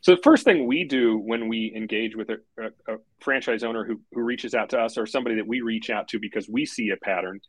So 0.00 0.14
the 0.14 0.22
first 0.22 0.44
thing 0.44 0.66
we 0.66 0.84
do 0.84 1.18
when 1.18 1.48
we 1.48 1.72
engage 1.76 2.16
with 2.16 2.30
a, 2.30 2.38
a, 2.58 2.94
a, 2.94 2.98
franchise 3.20 3.62
owner 3.62 3.84
who, 3.84 4.00
who 4.12 4.22
reaches 4.22 4.54
out 4.54 4.70
to 4.70 4.80
us 4.80 4.98
or 4.98 5.06
somebody 5.06 5.36
that 5.36 5.46
we 5.46 5.60
reach 5.60 5.90
out 5.90 6.08
to 6.08 6.18
because 6.18 6.48
we 6.48 6.66
see 6.66 6.90
a 6.90 6.96
pattern 6.96 7.40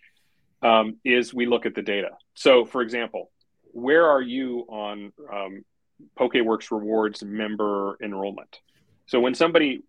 um, 0.61 0.97
is 1.03 1.33
we 1.33 1.45
look 1.45 1.65
at 1.65 1.73
the 1.73 1.81
data. 1.81 2.09
So 2.35 2.65
for 2.65 2.81
example, 2.81 3.31
where 3.71 4.05
are 4.05 4.21
you 4.21 4.65
on 4.69 5.13
um, 5.33 5.63
PokeWorks 6.19 6.71
rewards 6.71 7.23
member 7.23 7.97
enrollment. 8.01 8.59
So 9.05 9.19
when 9.19 9.35
somebody 9.35 9.83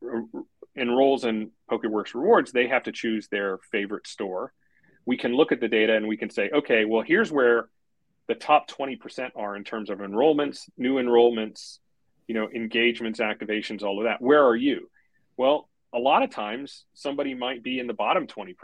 enrolls 0.76 1.24
in 1.24 1.50
PokeWorks 1.70 2.14
rewards, 2.14 2.52
they 2.52 2.68
have 2.68 2.84
to 2.84 2.92
choose 2.92 3.28
their 3.28 3.58
favorite 3.70 4.06
store. 4.06 4.52
We 5.04 5.16
can 5.16 5.34
look 5.34 5.52
at 5.52 5.60
the 5.60 5.68
data 5.68 5.96
and 5.96 6.08
we 6.08 6.16
can 6.16 6.30
say, 6.30 6.50
okay, 6.50 6.84
well, 6.84 7.02
here's 7.02 7.30
where 7.30 7.68
the 8.28 8.34
top 8.34 8.68
20% 8.70 9.30
are 9.36 9.56
in 9.56 9.64
terms 9.64 9.90
of 9.90 9.98
enrollments, 9.98 10.70
new 10.76 10.94
enrollments, 10.94 11.78
you 12.28 12.34
know, 12.34 12.48
engagements, 12.48 13.20
activations, 13.20 13.82
all 13.82 13.98
of 13.98 14.04
that. 14.04 14.22
Where 14.22 14.44
are 14.44 14.56
you? 14.56 14.88
Well, 15.36 15.68
a 15.92 15.98
lot 15.98 16.22
of 16.22 16.30
times 16.30 16.84
somebody 16.94 17.34
might 17.34 17.62
be 17.62 17.78
in 17.78 17.86
the 17.86 17.94
bottom 17.94 18.26
20% 18.26 18.54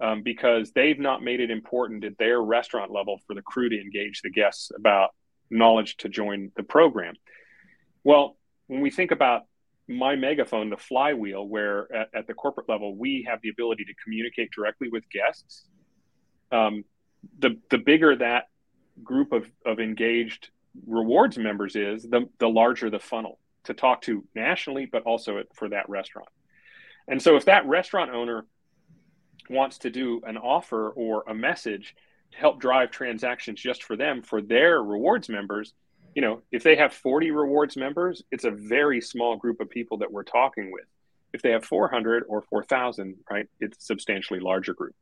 um, 0.00 0.22
because 0.22 0.72
they've 0.72 0.98
not 0.98 1.22
made 1.22 1.40
it 1.40 1.50
important 1.50 2.04
at 2.04 2.18
their 2.18 2.40
restaurant 2.40 2.90
level 2.90 3.20
for 3.26 3.34
the 3.34 3.42
crew 3.42 3.68
to 3.68 3.80
engage 3.80 4.22
the 4.22 4.30
guests 4.30 4.70
about 4.76 5.10
knowledge 5.50 5.96
to 5.98 6.08
join 6.08 6.52
the 6.56 6.62
program. 6.62 7.14
Well, 8.04 8.36
when 8.66 8.80
we 8.80 8.90
think 8.90 9.10
about 9.10 9.42
my 9.88 10.16
megaphone, 10.16 10.70
the 10.70 10.76
flywheel, 10.76 11.46
where 11.46 11.92
at, 11.94 12.08
at 12.14 12.26
the 12.26 12.34
corporate 12.34 12.68
level 12.68 12.94
we 12.94 13.26
have 13.28 13.40
the 13.42 13.48
ability 13.48 13.84
to 13.84 13.94
communicate 14.02 14.50
directly 14.54 14.88
with 14.88 15.04
guests, 15.10 15.64
um, 16.52 16.84
the 17.38 17.58
the 17.70 17.78
bigger 17.78 18.16
that 18.16 18.44
group 19.02 19.32
of, 19.32 19.50
of 19.64 19.80
engaged 19.80 20.50
rewards 20.86 21.38
members 21.38 21.76
is, 21.76 22.02
the, 22.02 22.28
the 22.38 22.48
larger 22.48 22.90
the 22.90 22.98
funnel 22.98 23.38
to 23.64 23.74
talk 23.74 24.02
to 24.02 24.24
nationally, 24.34 24.86
but 24.86 25.02
also 25.02 25.42
for 25.54 25.68
that 25.68 25.88
restaurant. 25.88 26.28
And 27.06 27.20
so 27.20 27.36
if 27.36 27.46
that 27.46 27.66
restaurant 27.66 28.10
owner 28.10 28.44
wants 29.48 29.78
to 29.78 29.90
do 29.90 30.20
an 30.26 30.36
offer 30.36 30.90
or 30.90 31.24
a 31.26 31.34
message 31.34 31.94
help 32.34 32.60
drive 32.60 32.90
transactions 32.90 33.60
just 33.60 33.82
for 33.82 33.96
them 33.96 34.22
for 34.22 34.40
their 34.40 34.82
rewards 34.82 35.28
members 35.28 35.72
you 36.14 36.22
know 36.22 36.42
if 36.52 36.62
they 36.62 36.76
have 36.76 36.92
40 36.92 37.30
rewards 37.30 37.76
members 37.76 38.22
it's 38.30 38.44
a 38.44 38.50
very 38.50 39.00
small 39.00 39.36
group 39.36 39.60
of 39.60 39.70
people 39.70 39.98
that 39.98 40.12
we're 40.12 40.24
talking 40.24 40.72
with. 40.72 40.84
If 41.34 41.42
they 41.42 41.50
have 41.50 41.64
400 41.64 42.24
or 42.28 42.42
4000 42.42 43.16
right 43.30 43.46
it's 43.60 43.78
a 43.78 43.82
substantially 43.82 44.40
larger 44.40 44.74
group. 44.74 44.94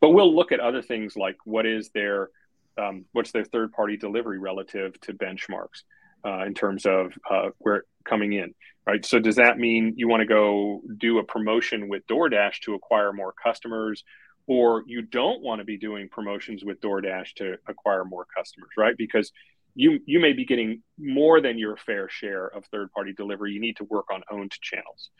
But 0.00 0.10
we'll 0.10 0.34
look 0.34 0.52
at 0.52 0.60
other 0.60 0.82
things 0.82 1.16
like 1.16 1.36
what 1.44 1.66
is 1.66 1.90
their 1.90 2.30
um, 2.78 3.04
what's 3.12 3.32
their 3.32 3.44
third 3.44 3.72
party 3.72 3.96
delivery 3.96 4.38
relative 4.38 4.98
to 5.02 5.12
benchmarks 5.12 5.82
uh, 6.24 6.44
in 6.46 6.54
terms 6.54 6.86
of 6.86 7.12
uh, 7.30 7.50
where 7.58 7.84
coming 8.04 8.32
in 8.32 8.54
right? 8.86 9.04
So 9.04 9.18
does 9.18 9.36
that 9.36 9.58
mean 9.58 9.94
you 9.96 10.08
want 10.08 10.20
to 10.20 10.26
go 10.26 10.82
do 10.98 11.18
a 11.18 11.24
promotion 11.24 11.88
with 11.88 12.06
doordash 12.06 12.60
to 12.62 12.74
acquire 12.74 13.12
more 13.12 13.32
customers 13.32 14.04
or 14.50 14.82
you 14.88 15.00
don't 15.00 15.40
want 15.42 15.60
to 15.60 15.64
be 15.64 15.78
doing 15.78 16.08
promotions 16.08 16.64
with 16.64 16.80
DoorDash 16.80 17.34
to 17.34 17.54
acquire 17.68 18.04
more 18.04 18.26
customers, 18.36 18.70
right? 18.76 18.96
Because 18.98 19.30
you 19.76 20.00
you 20.06 20.18
may 20.18 20.32
be 20.32 20.44
getting 20.44 20.82
more 20.98 21.40
than 21.40 21.56
your 21.56 21.76
fair 21.76 22.08
share 22.08 22.48
of 22.48 22.64
third 22.66 22.90
party 22.90 23.12
delivery. 23.16 23.52
You 23.52 23.60
need 23.60 23.76
to 23.76 23.84
work 23.84 24.06
on 24.12 24.22
owned 24.28 24.50
channels, 24.60 25.10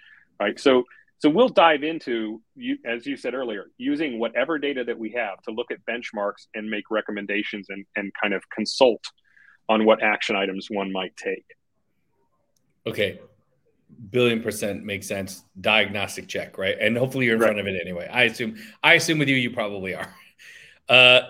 right? 0.41 0.59
So 0.59 0.83
so 1.21 1.31
we'll 1.31 1.49
dive 1.49 1.85
into 1.85 2.43
you 2.57 2.79
as 2.85 3.07
you 3.07 3.17
said 3.17 3.35
earlier, 3.35 3.67
using 3.79 4.19
whatever 4.19 4.59
data 4.59 4.83
that 4.83 4.99
we 4.99 5.13
have 5.13 5.41
to 5.43 5.53
look 5.53 5.71
at 5.71 5.79
benchmarks 5.89 6.49
and 6.57 6.69
make 6.69 6.91
recommendations 6.91 7.67
and 7.69 7.87
and 7.95 8.11
kind 8.21 8.35
of 8.35 8.43
consult 8.51 9.05
on 9.69 9.85
what 9.85 10.03
action 10.03 10.35
items 10.35 10.67
one 10.69 10.91
might 10.91 11.17
take. 11.17 11.45
Okay, 12.85 13.21
billion 14.11 14.43
percent 14.43 14.85
makes 14.85 15.07
sense. 15.07 15.43
Diagnostic 15.61 16.29
check, 16.29 16.59
right? 16.59 16.77
And 16.81 16.97
hopefully 16.97 17.27
you're 17.27 17.37
in 17.37 17.41
right. 17.41 17.49
front 17.49 17.61
of 17.61 17.67
it 17.67 17.81
anyway. 17.81 18.09
I 18.11 18.25
assume. 18.25 18.57
I 18.83 18.95
assume 18.95 19.19
with 19.19 19.29
you, 19.29 19.37
you 19.37 19.51
probably 19.51 19.95
are. 19.95 20.15
Uh, 20.89 21.21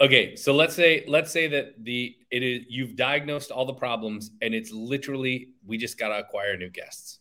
okay, 0.00 0.34
so 0.34 0.54
let's 0.54 0.74
say 0.74 1.04
let's 1.06 1.30
say 1.30 1.46
that 1.46 1.74
the 1.84 2.16
it 2.30 2.42
is 2.42 2.62
you've 2.70 2.96
diagnosed 2.96 3.50
all 3.50 3.66
the 3.66 3.74
problems, 3.74 4.30
and 4.40 4.54
it's 4.54 4.72
literally 4.72 5.50
we 5.66 5.76
just 5.76 5.98
got 5.98 6.08
to 6.08 6.18
acquire 6.18 6.56
new 6.56 6.70
guests. 6.70 7.18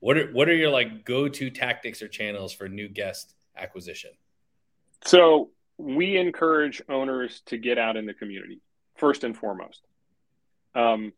What 0.00 0.18
are 0.18 0.32
what 0.32 0.48
are 0.48 0.56
your 0.56 0.70
like 0.70 1.04
go 1.04 1.28
to 1.28 1.50
tactics 1.50 2.02
or 2.02 2.08
channels 2.08 2.52
for 2.52 2.68
new 2.68 2.88
guest 2.88 3.36
acquisition? 3.56 4.10
So 5.04 5.50
we 5.78 6.16
encourage 6.16 6.82
owners 6.88 7.42
to 7.46 7.58
get 7.58 7.78
out 7.78 7.96
in 7.96 8.06
the 8.06 8.14
community 8.14 8.60
first 8.96 9.22
and 9.22 9.36
foremost. 9.36 9.82
Um, 10.74 11.12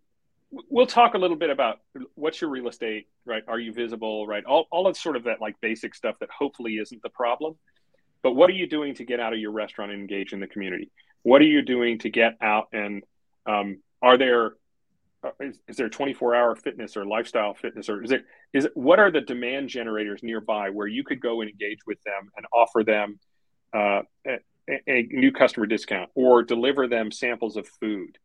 we'll 0.69 0.87
talk 0.87 1.15
a 1.15 1.19
little 1.19 1.37
bit 1.37 1.51
about 1.51 1.81
what's 2.15 2.41
your 2.41 2.51
real 2.51 2.69
estate, 2.69 3.09
right? 3.25 3.43
Are 3.49 3.59
you 3.59 3.73
visible, 3.73 4.27
right? 4.27 4.45
All, 4.45 4.67
all 4.71 4.87
of 4.87 4.97
sort 4.97 5.17
of 5.17 5.25
that 5.25 5.41
like 5.41 5.61
basic 5.61 5.95
stuff 5.95 6.19
that 6.21 6.31
hopefully 6.31 6.75
isn't 6.75 7.03
the 7.03 7.09
problem. 7.11 7.57
But 8.23 8.33
what 8.33 8.49
are 8.51 8.55
you 8.55 8.67
doing 8.67 8.95
to 8.97 9.05
get 9.05 9.21
out 9.21 9.33
of 9.33 9.39
your 9.39 9.53
restaurant 9.53 9.93
and 9.93 10.01
engage 10.01 10.33
in 10.33 10.41
the 10.41 10.47
community? 10.47 10.91
What 11.23 11.41
are 11.43 11.47
you 11.47 11.63
doing 11.63 11.99
to 12.01 12.11
get 12.11 12.37
out 12.41 12.69
and 12.73 13.03
um, 13.47 13.83
are 14.01 14.17
there 14.17 14.55
uh, 15.23 15.31
is, 15.41 15.59
is, 15.69 15.77
there 15.77 15.89
24 15.89 16.35
hour 16.35 16.55
fitness 16.55 16.97
or 16.97 17.05
lifestyle 17.07 17.55
fitness 17.55 17.89
or 17.89 18.03
is 18.03 18.13
it 18.13 18.25
is 18.53 18.67
it, 18.67 18.73
what 18.75 18.99
are 18.99 19.11
the 19.11 19.23
demand 19.23 19.69
generators 19.69 20.23
nearby 20.23 20.69
where 20.71 20.87
you 20.87 21.03
could 21.03 21.21
go 21.21 21.41
and 21.41 21.51
engage 21.51 21.79
with 21.87 21.99
them 22.05 22.31
and 22.37 22.47
offer 22.53 22.85
them 22.85 23.19
uh, 23.73 24.03
a, 24.27 24.39
a, 24.87 25.09
new 25.11 25.33
customer 25.33 25.67
discount 25.67 26.11
or 26.15 26.43
deliver 26.43 26.87
them 26.87 27.11
samples 27.11 27.57
of 27.57 27.67
food 27.81 28.19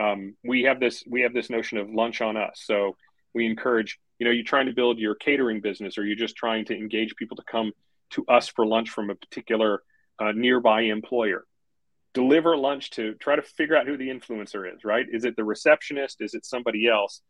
um, 0.00 0.36
we 0.44 0.62
have 0.62 0.80
this 0.80 1.04
we 1.06 1.22
have 1.22 1.34
this 1.34 1.50
notion 1.50 1.78
of 1.78 1.90
lunch 1.90 2.20
on 2.20 2.36
us. 2.36 2.62
So 2.64 2.96
we 3.34 3.46
encourage 3.46 3.98
you 4.18 4.26
know 4.26 4.32
you're 4.32 4.44
trying 4.44 4.66
to 4.66 4.72
build 4.72 4.98
your 4.98 5.14
catering 5.14 5.60
business 5.60 5.98
or 5.98 6.04
you're 6.04 6.16
just 6.16 6.36
trying 6.36 6.64
to 6.66 6.76
engage 6.76 7.14
people 7.16 7.36
to 7.36 7.42
come 7.44 7.72
to 8.10 8.24
us 8.26 8.48
for 8.48 8.66
lunch 8.66 8.90
from 8.90 9.10
a 9.10 9.14
particular 9.14 9.82
uh, 10.18 10.32
nearby 10.32 10.82
employer. 10.82 11.44
Deliver 12.14 12.56
lunch 12.56 12.90
to 12.90 13.14
try 13.14 13.36
to 13.36 13.42
figure 13.42 13.76
out 13.76 13.86
who 13.86 13.96
the 13.96 14.08
influencer 14.08 14.72
is 14.72 14.84
right? 14.84 15.06
Is 15.10 15.24
it 15.24 15.36
the 15.36 15.44
receptionist? 15.44 16.20
Is 16.20 16.34
it 16.34 16.44
somebody 16.44 16.88
else? 16.88 17.20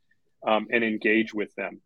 Um, 0.44 0.66
and 0.72 0.83
engage 0.83 1.33
with 1.33 1.55
them. 1.55 1.81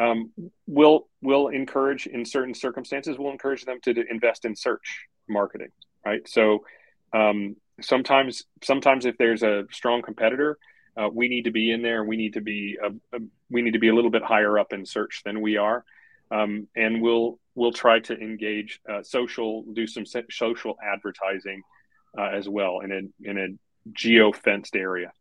Um, 0.00 0.32
we'll 0.66 1.08
we'll 1.22 1.48
encourage 1.48 2.08
in 2.08 2.24
certain 2.24 2.54
circumstances 2.54 3.18
we'll 3.18 3.30
encourage 3.30 3.64
them 3.64 3.78
to 3.84 4.04
invest 4.10 4.44
in 4.44 4.56
search 4.56 5.06
marketing 5.28 5.70
right? 6.04 6.26
So 6.28 6.64
um, 7.12 7.56
sometimes 7.82 8.44
sometimes 8.62 9.06
if 9.06 9.16
there's 9.18 9.42
a 9.42 9.64
strong 9.70 10.02
competitor 10.02 10.58
uh, 10.96 11.08
we 11.12 11.28
need 11.28 11.44
to 11.44 11.50
be 11.50 11.70
in 11.70 11.82
there. 11.82 12.04
We 12.04 12.16
need 12.16 12.34
to 12.34 12.40
be 12.40 12.78
a, 12.82 12.88
a, 13.16 13.20
we 13.50 13.62
need 13.62 13.72
to 13.72 13.78
be 13.78 13.88
a 13.88 13.94
little 13.94 14.10
bit 14.10 14.22
higher 14.22 14.58
up 14.58 14.72
in 14.72 14.84
search 14.84 15.22
than 15.24 15.40
we 15.40 15.56
are. 15.56 15.84
Um, 16.30 16.68
and 16.76 17.02
we'll 17.02 17.38
we'll 17.54 17.72
try 17.72 18.00
to 18.00 18.14
engage 18.16 18.80
uh, 18.88 19.02
social 19.02 19.64
do 19.72 19.86
some 19.86 20.04
social 20.30 20.76
advertising 20.82 21.62
uh, 22.16 22.28
as 22.28 22.48
well 22.48 22.80
in 22.80 22.92
a 22.92 23.28
in 23.28 23.38
a 23.38 23.48
geo 23.92 24.32
fenced 24.32 24.76
area. 24.76 25.12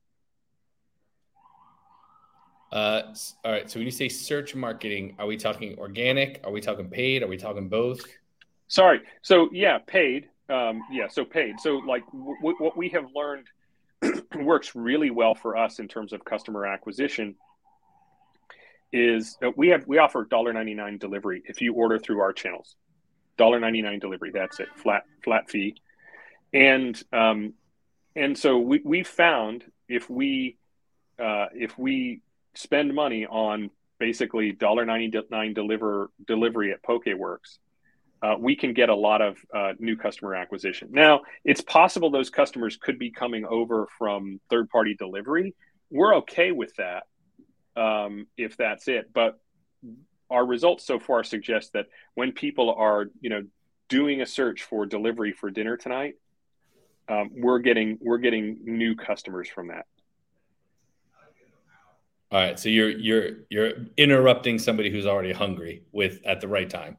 Uh, 2.71 3.01
all 3.43 3.51
right. 3.51 3.69
So 3.69 3.79
when 3.79 3.85
you 3.85 3.91
say 3.91 4.09
search 4.09 4.53
marketing 4.53 5.15
are 5.17 5.25
we 5.25 5.37
talking 5.37 5.77
organic? 5.79 6.41
Are 6.43 6.51
we 6.51 6.61
talking 6.61 6.89
paid? 6.89 7.23
Are 7.23 7.27
we 7.27 7.37
talking 7.37 7.69
both? 7.69 8.01
Sorry. 8.67 9.01
So 9.23 9.49
yeah 9.51 9.79
paid 9.79 10.29
um, 10.49 10.81
yeah, 10.91 11.07
so 11.07 11.25
paid. 11.25 11.59
So 11.59 11.75
like 11.77 12.05
w- 12.07 12.35
w- 12.37 12.57
what 12.57 12.75
we 12.75 12.89
have 12.89 13.05
learned 13.15 13.47
works 14.35 14.75
really 14.75 15.09
well 15.09 15.35
for 15.35 15.57
us 15.57 15.79
in 15.79 15.87
terms 15.87 16.13
of 16.13 16.25
customer 16.25 16.65
acquisition 16.65 17.35
is 18.91 19.37
we 19.55 19.69
have 19.69 19.85
we 19.87 19.99
offer 19.99 20.25
$1.99 20.25 20.99
delivery 20.99 21.43
if 21.45 21.61
you 21.61 21.73
order 21.73 21.99
through 21.99 22.21
our 22.21 22.33
channels. 22.33 22.75
$1.99 23.37 24.01
delivery. 24.01 24.31
That's 24.33 24.59
it. 24.59 24.67
Flat 24.75 25.03
flat 25.23 25.49
fee. 25.49 25.75
And 26.53 27.01
um, 27.13 27.53
and 28.15 28.37
so 28.37 28.57
we 28.57 28.81
we 28.83 29.03
found 29.03 29.63
if 29.87 30.09
we 30.09 30.57
uh, 31.19 31.47
if 31.53 31.77
we 31.77 32.21
spend 32.55 32.93
money 32.93 33.25
on 33.25 33.69
basically 33.99 34.53
$1.99 34.53 35.53
deliver 35.53 36.09
delivery 36.25 36.71
at 36.71 36.81
PokeWorks, 36.81 37.59
uh, 38.21 38.35
we 38.37 38.55
can 38.55 38.73
get 38.73 38.89
a 38.89 38.95
lot 38.95 39.21
of 39.21 39.37
uh, 39.53 39.73
new 39.79 39.95
customer 39.95 40.35
acquisition. 40.35 40.89
Now, 40.91 41.21
it's 41.45 41.61
possible 41.61 42.11
those 42.11 42.29
customers 42.29 42.77
could 42.77 42.99
be 42.99 43.11
coming 43.11 43.45
over 43.45 43.87
from 43.97 44.39
third 44.49 44.69
party 44.69 44.95
delivery. 44.95 45.55
We're 45.89 46.15
okay 46.17 46.51
with 46.51 46.73
that 46.75 47.03
um, 47.75 48.27
if 48.37 48.57
that's 48.57 48.87
it. 48.87 49.11
But 49.13 49.39
our 50.29 50.45
results 50.45 50.85
so 50.85 50.99
far 50.99 51.23
suggest 51.23 51.73
that 51.73 51.87
when 52.13 52.31
people 52.33 52.73
are, 52.73 53.07
you 53.21 53.29
know, 53.29 53.43
doing 53.87 54.21
a 54.21 54.25
search 54.25 54.63
for 54.63 54.85
delivery 54.85 55.31
for 55.31 55.49
dinner 55.49 55.77
tonight, 55.77 56.15
um, 57.07 57.31
we're 57.35 57.59
getting 57.59 57.97
we're 58.01 58.19
getting 58.19 58.59
new 58.63 58.95
customers 58.95 59.49
from 59.49 59.69
that. 59.69 59.85
All 62.31 62.39
right, 62.39 62.59
so 62.59 62.69
you're 62.69 62.91
you're 62.91 63.29
you're 63.49 63.71
interrupting 63.97 64.59
somebody 64.59 64.91
who's 64.91 65.07
already 65.07 65.31
hungry 65.31 65.83
with 65.91 66.19
at 66.25 66.41
the 66.41 66.47
right 66.47 66.69
time. 66.69 66.97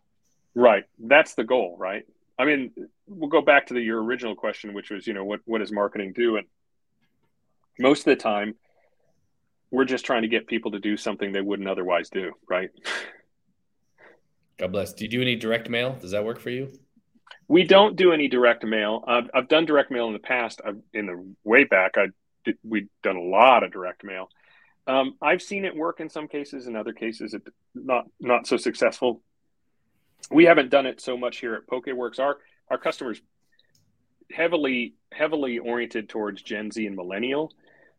Right, 0.54 0.84
that's 0.98 1.34
the 1.34 1.44
goal, 1.44 1.76
right? 1.78 2.04
I 2.38 2.44
mean, 2.44 2.72
we'll 3.06 3.28
go 3.28 3.42
back 3.42 3.66
to 3.66 3.74
the, 3.74 3.80
your 3.80 4.02
original 4.02 4.34
question, 4.34 4.72
which 4.72 4.90
was, 4.90 5.06
you 5.06 5.12
know, 5.12 5.24
what 5.24 5.40
what 5.44 5.58
does 5.58 5.70
marketing 5.70 6.12
do? 6.14 6.36
And 6.36 6.46
most 7.78 8.00
of 8.00 8.06
the 8.06 8.16
time, 8.16 8.54
we're 9.70 9.84
just 9.84 10.04
trying 10.04 10.22
to 10.22 10.28
get 10.28 10.46
people 10.46 10.72
to 10.72 10.80
do 10.80 10.96
something 10.96 11.32
they 11.32 11.40
wouldn't 11.40 11.68
otherwise 11.68 12.10
do, 12.10 12.32
right? 12.48 12.70
God 14.58 14.72
bless. 14.72 14.92
Do 14.92 15.04
you 15.04 15.10
do 15.10 15.22
any 15.22 15.36
direct 15.36 15.68
mail? 15.70 15.96
Does 16.00 16.10
that 16.10 16.24
work 16.24 16.40
for 16.40 16.50
you? 16.50 16.70
We 17.48 17.64
don't 17.64 17.96
do 17.96 18.12
any 18.12 18.28
direct 18.28 18.64
mail. 18.64 19.02
I've, 19.06 19.30
I've 19.34 19.48
done 19.48 19.64
direct 19.64 19.90
mail 19.90 20.06
in 20.06 20.12
the 20.12 20.18
past. 20.18 20.60
I've, 20.64 20.78
in 20.92 21.06
the 21.06 21.34
way 21.44 21.64
back, 21.64 21.92
I 21.96 22.06
did, 22.44 22.58
we've 22.62 22.88
done 23.02 23.16
a 23.16 23.22
lot 23.22 23.64
of 23.64 23.72
direct 23.72 24.04
mail. 24.04 24.28
Um, 24.86 25.16
I've 25.20 25.42
seen 25.42 25.64
it 25.64 25.74
work 25.74 26.00
in 26.00 26.10
some 26.10 26.28
cases. 26.28 26.66
In 26.66 26.76
other 26.76 26.92
cases, 26.92 27.34
it 27.34 27.42
not 27.74 28.06
not 28.18 28.46
so 28.46 28.56
successful. 28.56 29.22
We 30.30 30.44
haven't 30.44 30.70
done 30.70 30.86
it 30.86 31.00
so 31.00 31.16
much 31.16 31.38
here 31.38 31.54
at 31.54 31.66
PokeWorks. 31.66 32.18
Our 32.18 32.38
our 32.68 32.78
customers 32.78 33.20
heavily 34.32 34.94
heavily 35.12 35.58
oriented 35.58 36.08
towards 36.08 36.42
Gen 36.42 36.70
Z 36.70 36.86
and 36.86 36.96
millennial, 36.96 37.52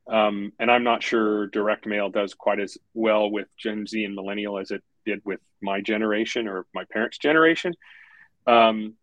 um, 0.07 0.53
and 0.59 0.71
I'm 0.71 0.83
not 0.83 1.03
sure 1.03 1.47
direct 1.47 1.85
mail 1.85 2.09
does 2.09 2.33
quite 2.33 2.59
as 2.59 2.77
well 2.93 3.29
with 3.29 3.47
Gen 3.57 3.85
Z 3.85 4.03
and 4.03 4.15
millennial 4.15 4.57
as 4.57 4.71
it 4.71 4.83
did 5.05 5.21
with 5.25 5.39
my 5.61 5.81
generation 5.81 6.47
or 6.47 6.65
my 6.73 6.85
parents' 6.91 7.17
generation. 7.17 7.73
Um, 8.47 8.95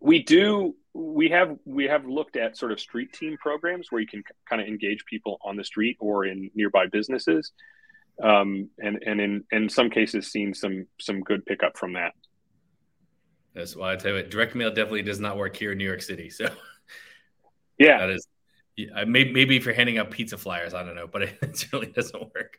we 0.00 0.22
do 0.22 0.74
we 0.94 1.28
have 1.30 1.56
we 1.64 1.84
have 1.84 2.06
looked 2.06 2.36
at 2.36 2.56
sort 2.56 2.72
of 2.72 2.80
street 2.80 3.12
team 3.12 3.36
programs 3.36 3.90
where 3.90 4.00
you 4.00 4.06
can 4.06 4.22
kind 4.48 4.60
of 4.60 4.68
engage 4.68 5.04
people 5.04 5.38
on 5.42 5.56
the 5.56 5.64
street 5.64 5.96
or 6.00 6.24
in 6.24 6.50
nearby 6.54 6.86
businesses 6.86 7.52
um, 8.22 8.68
and 8.78 9.02
and 9.06 9.20
in 9.20 9.44
in 9.52 9.68
some 9.68 9.90
cases 9.90 10.30
seen 10.30 10.54
some 10.54 10.86
some 11.00 11.20
good 11.20 11.44
pickup 11.46 11.76
from 11.76 11.92
that 11.92 12.12
that's 13.54 13.76
why 13.76 13.92
i 13.92 13.96
tell 13.96 14.14
you 14.16 14.22
direct 14.22 14.54
mail 14.54 14.70
definitely 14.70 15.02
does 15.02 15.20
not 15.20 15.36
work 15.36 15.56
here 15.56 15.72
in 15.72 15.78
new 15.78 15.84
york 15.84 16.02
city 16.02 16.30
so 16.30 16.48
yeah 17.78 17.98
that 17.98 18.10
is 18.10 18.26
yeah, 18.76 19.04
maybe, 19.04 19.32
maybe 19.32 19.56
if 19.56 19.64
you're 19.64 19.74
handing 19.74 19.98
out 19.98 20.10
pizza 20.10 20.38
flyers 20.38 20.74
i 20.74 20.82
don't 20.82 20.94
know 20.94 21.06
but 21.06 21.22
it, 21.22 21.38
it 21.42 21.72
really 21.72 21.86
doesn't 21.86 22.20
work 22.34 22.58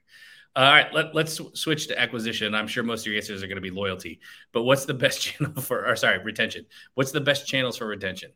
all 0.55 0.63
right, 0.63 0.91
let, 0.93 1.15
us 1.15 1.39
switch 1.53 1.87
to 1.87 1.99
acquisition. 1.99 2.55
I'm 2.55 2.67
sure 2.67 2.83
most 2.83 3.01
of 3.01 3.07
your 3.07 3.17
answers 3.17 3.43
are 3.43 3.47
going 3.47 3.57
to 3.57 3.61
be 3.61 3.69
loyalty, 3.69 4.19
but 4.51 4.63
what's 4.63 4.85
the 4.85 4.93
best 4.93 5.21
channel 5.21 5.61
for, 5.61 5.85
or 5.85 5.95
sorry, 5.95 6.19
retention? 6.23 6.65
What's 6.95 7.11
the 7.11 7.21
best 7.21 7.47
channels 7.47 7.77
for 7.77 7.85
retention? 7.85 8.31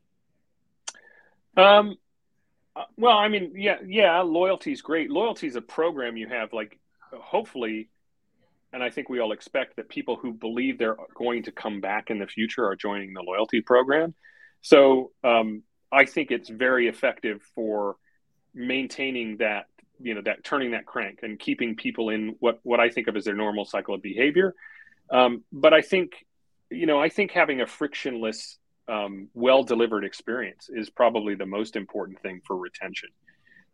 Um, 1.57 1.97
uh, 2.75 2.83
well, 2.97 3.17
I 3.17 3.27
mean, 3.27 3.53
yeah, 3.55 3.77
yeah, 3.85 4.21
loyalty 4.21 4.71
is 4.71 4.81
great. 4.81 5.09
Loyalty 5.09 5.47
is 5.47 5.55
a 5.55 5.61
program 5.61 6.15
you 6.15 6.27
have, 6.27 6.53
like, 6.53 6.79
hopefully, 7.21 7.89
and 8.71 8.83
I 8.83 8.89
think 8.89 9.09
we 9.09 9.19
all 9.19 9.31
expect 9.31 9.75
that 9.75 9.89
people 9.89 10.15
who 10.15 10.33
believe 10.33 10.77
they're 10.77 10.97
going 11.15 11.43
to 11.43 11.51
come 11.51 11.81
back 11.81 12.09
in 12.09 12.19
the 12.19 12.27
future 12.27 12.65
are 12.65 12.75
joining 12.75 13.13
the 13.13 13.21
loyalty 13.21 13.61
program. 13.61 14.13
So, 14.61 15.11
um, 15.23 15.63
I 15.91 16.05
think 16.05 16.31
it's 16.31 16.49
very 16.49 16.87
effective 16.87 17.41
for 17.53 17.97
maintaining 18.53 19.37
that 19.37 19.65
you 19.99 20.13
know 20.15 20.21
that 20.21 20.43
turning 20.43 20.71
that 20.71 20.85
crank 20.85 21.19
and 21.23 21.39
keeping 21.39 21.75
people 21.75 22.09
in 22.09 22.35
what 22.39 22.59
what 22.63 22.79
I 22.79 22.89
think 22.89 23.07
of 23.07 23.15
as 23.15 23.25
their 23.25 23.35
normal 23.35 23.65
cycle 23.65 23.95
of 23.95 24.01
behavior. 24.01 24.53
Um, 25.11 25.43
but 25.51 25.73
I 25.73 25.81
think 25.81 26.25
you 26.71 26.85
know 26.85 26.99
I 26.99 27.09
think 27.09 27.31
having 27.31 27.61
a 27.61 27.67
frictionless, 27.67 28.57
um, 28.87 29.29
well 29.33 29.63
delivered 29.63 30.03
experience 30.03 30.69
is 30.69 30.89
probably 30.89 31.35
the 31.35 31.45
most 31.45 31.75
important 31.75 32.21
thing 32.21 32.41
for 32.45 32.57
retention. 32.57 33.09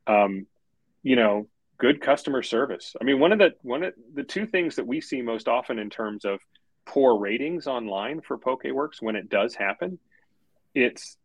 Um, 0.08 0.46
you 1.04 1.16
know, 1.16 1.48
good 1.80 2.02
customer 2.02 2.44
service. 2.44 2.96
I 3.02 3.04
mean, 3.04 3.20
one 3.20 3.32
of 3.32 3.40
the 3.40 3.56
one 3.64 3.84
of 3.84 3.94
the 4.14 4.24
two 4.24 4.46
things 4.46 4.76
that 4.76 4.86
we 4.86 5.02
see 5.02 5.22
most 5.22 5.48
often 5.48 5.80
in 5.80 5.90
terms 5.90 6.26
of 6.26 6.40
poor 6.86 7.20
ratings 7.20 7.68
online 7.68 8.22
for 8.22 8.38
PokeWorks 8.38 9.02
when 9.02 9.16
it 9.16 9.30
does 9.30 9.56
happen, 9.56 9.98
it's 10.76 11.18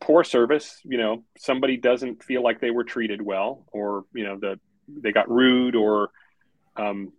poor 0.00 0.24
service. 0.24 0.80
You 0.84 0.98
know 0.98 1.24
somebody 1.38 1.76
doesn't 1.76 2.24
feel 2.24 2.42
like 2.42 2.60
they 2.60 2.70
were 2.70 2.84
treated 2.84 3.20
well 3.20 3.66
or 3.72 4.04
you 4.14 4.24
know 4.24 4.38
the 4.38 4.58
they 4.88 5.12
got 5.12 5.30
rude 5.30 5.74
or 5.74 6.10
um, 6.76 7.12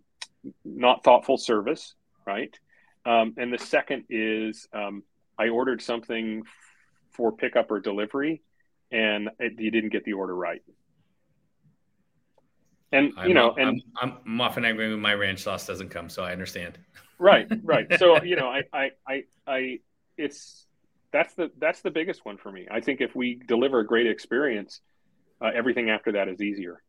not 0.64 1.04
thoughtful 1.04 1.36
service 1.36 1.94
right? 2.28 2.54
Um, 3.06 3.34
and 3.38 3.52
the 3.52 3.58
second 3.58 4.04
is 4.10 4.68
um, 4.72 5.02
i 5.38 5.48
ordered 5.48 5.80
something 5.80 6.42
for 7.10 7.32
pickup 7.32 7.70
or 7.70 7.80
delivery 7.80 8.42
and 8.92 9.30
it, 9.38 9.54
you 9.58 9.70
didn't 9.70 9.90
get 9.90 10.04
the 10.04 10.12
order 10.12 10.36
right 10.36 10.62
and 12.92 13.08
you 13.08 13.12
I'm, 13.16 13.32
know 13.34 13.54
and 13.58 13.82
I'm, 14.00 14.18
I'm, 14.24 14.40
often 14.40 14.64
angry 14.64 14.90
when 14.90 15.00
my 15.00 15.14
ranch 15.14 15.42
sauce 15.42 15.66
doesn't 15.66 15.90
come 15.90 16.08
so 16.08 16.22
i 16.22 16.32
understand 16.32 16.78
right 17.18 17.46
right 17.64 17.86
so 17.98 18.22
you 18.22 18.36
know 18.36 18.48
i 18.48 18.62
i 18.72 18.90
i, 19.06 19.24
I 19.46 19.78
it's 20.16 20.66
that's 21.12 21.34
the 21.34 21.50
that's 21.58 21.80
the 21.80 21.90
biggest 21.90 22.24
one 22.24 22.36
for 22.36 22.52
me. 22.52 22.66
I 22.70 22.80
think 22.80 23.00
if 23.00 23.14
we 23.14 23.40
deliver 23.46 23.80
a 23.80 23.86
great 23.86 24.06
experience, 24.06 24.80
uh, 25.40 25.50
everything 25.54 25.90
after 25.90 26.12
that 26.12 26.28
is 26.28 26.40
easier. 26.40 26.82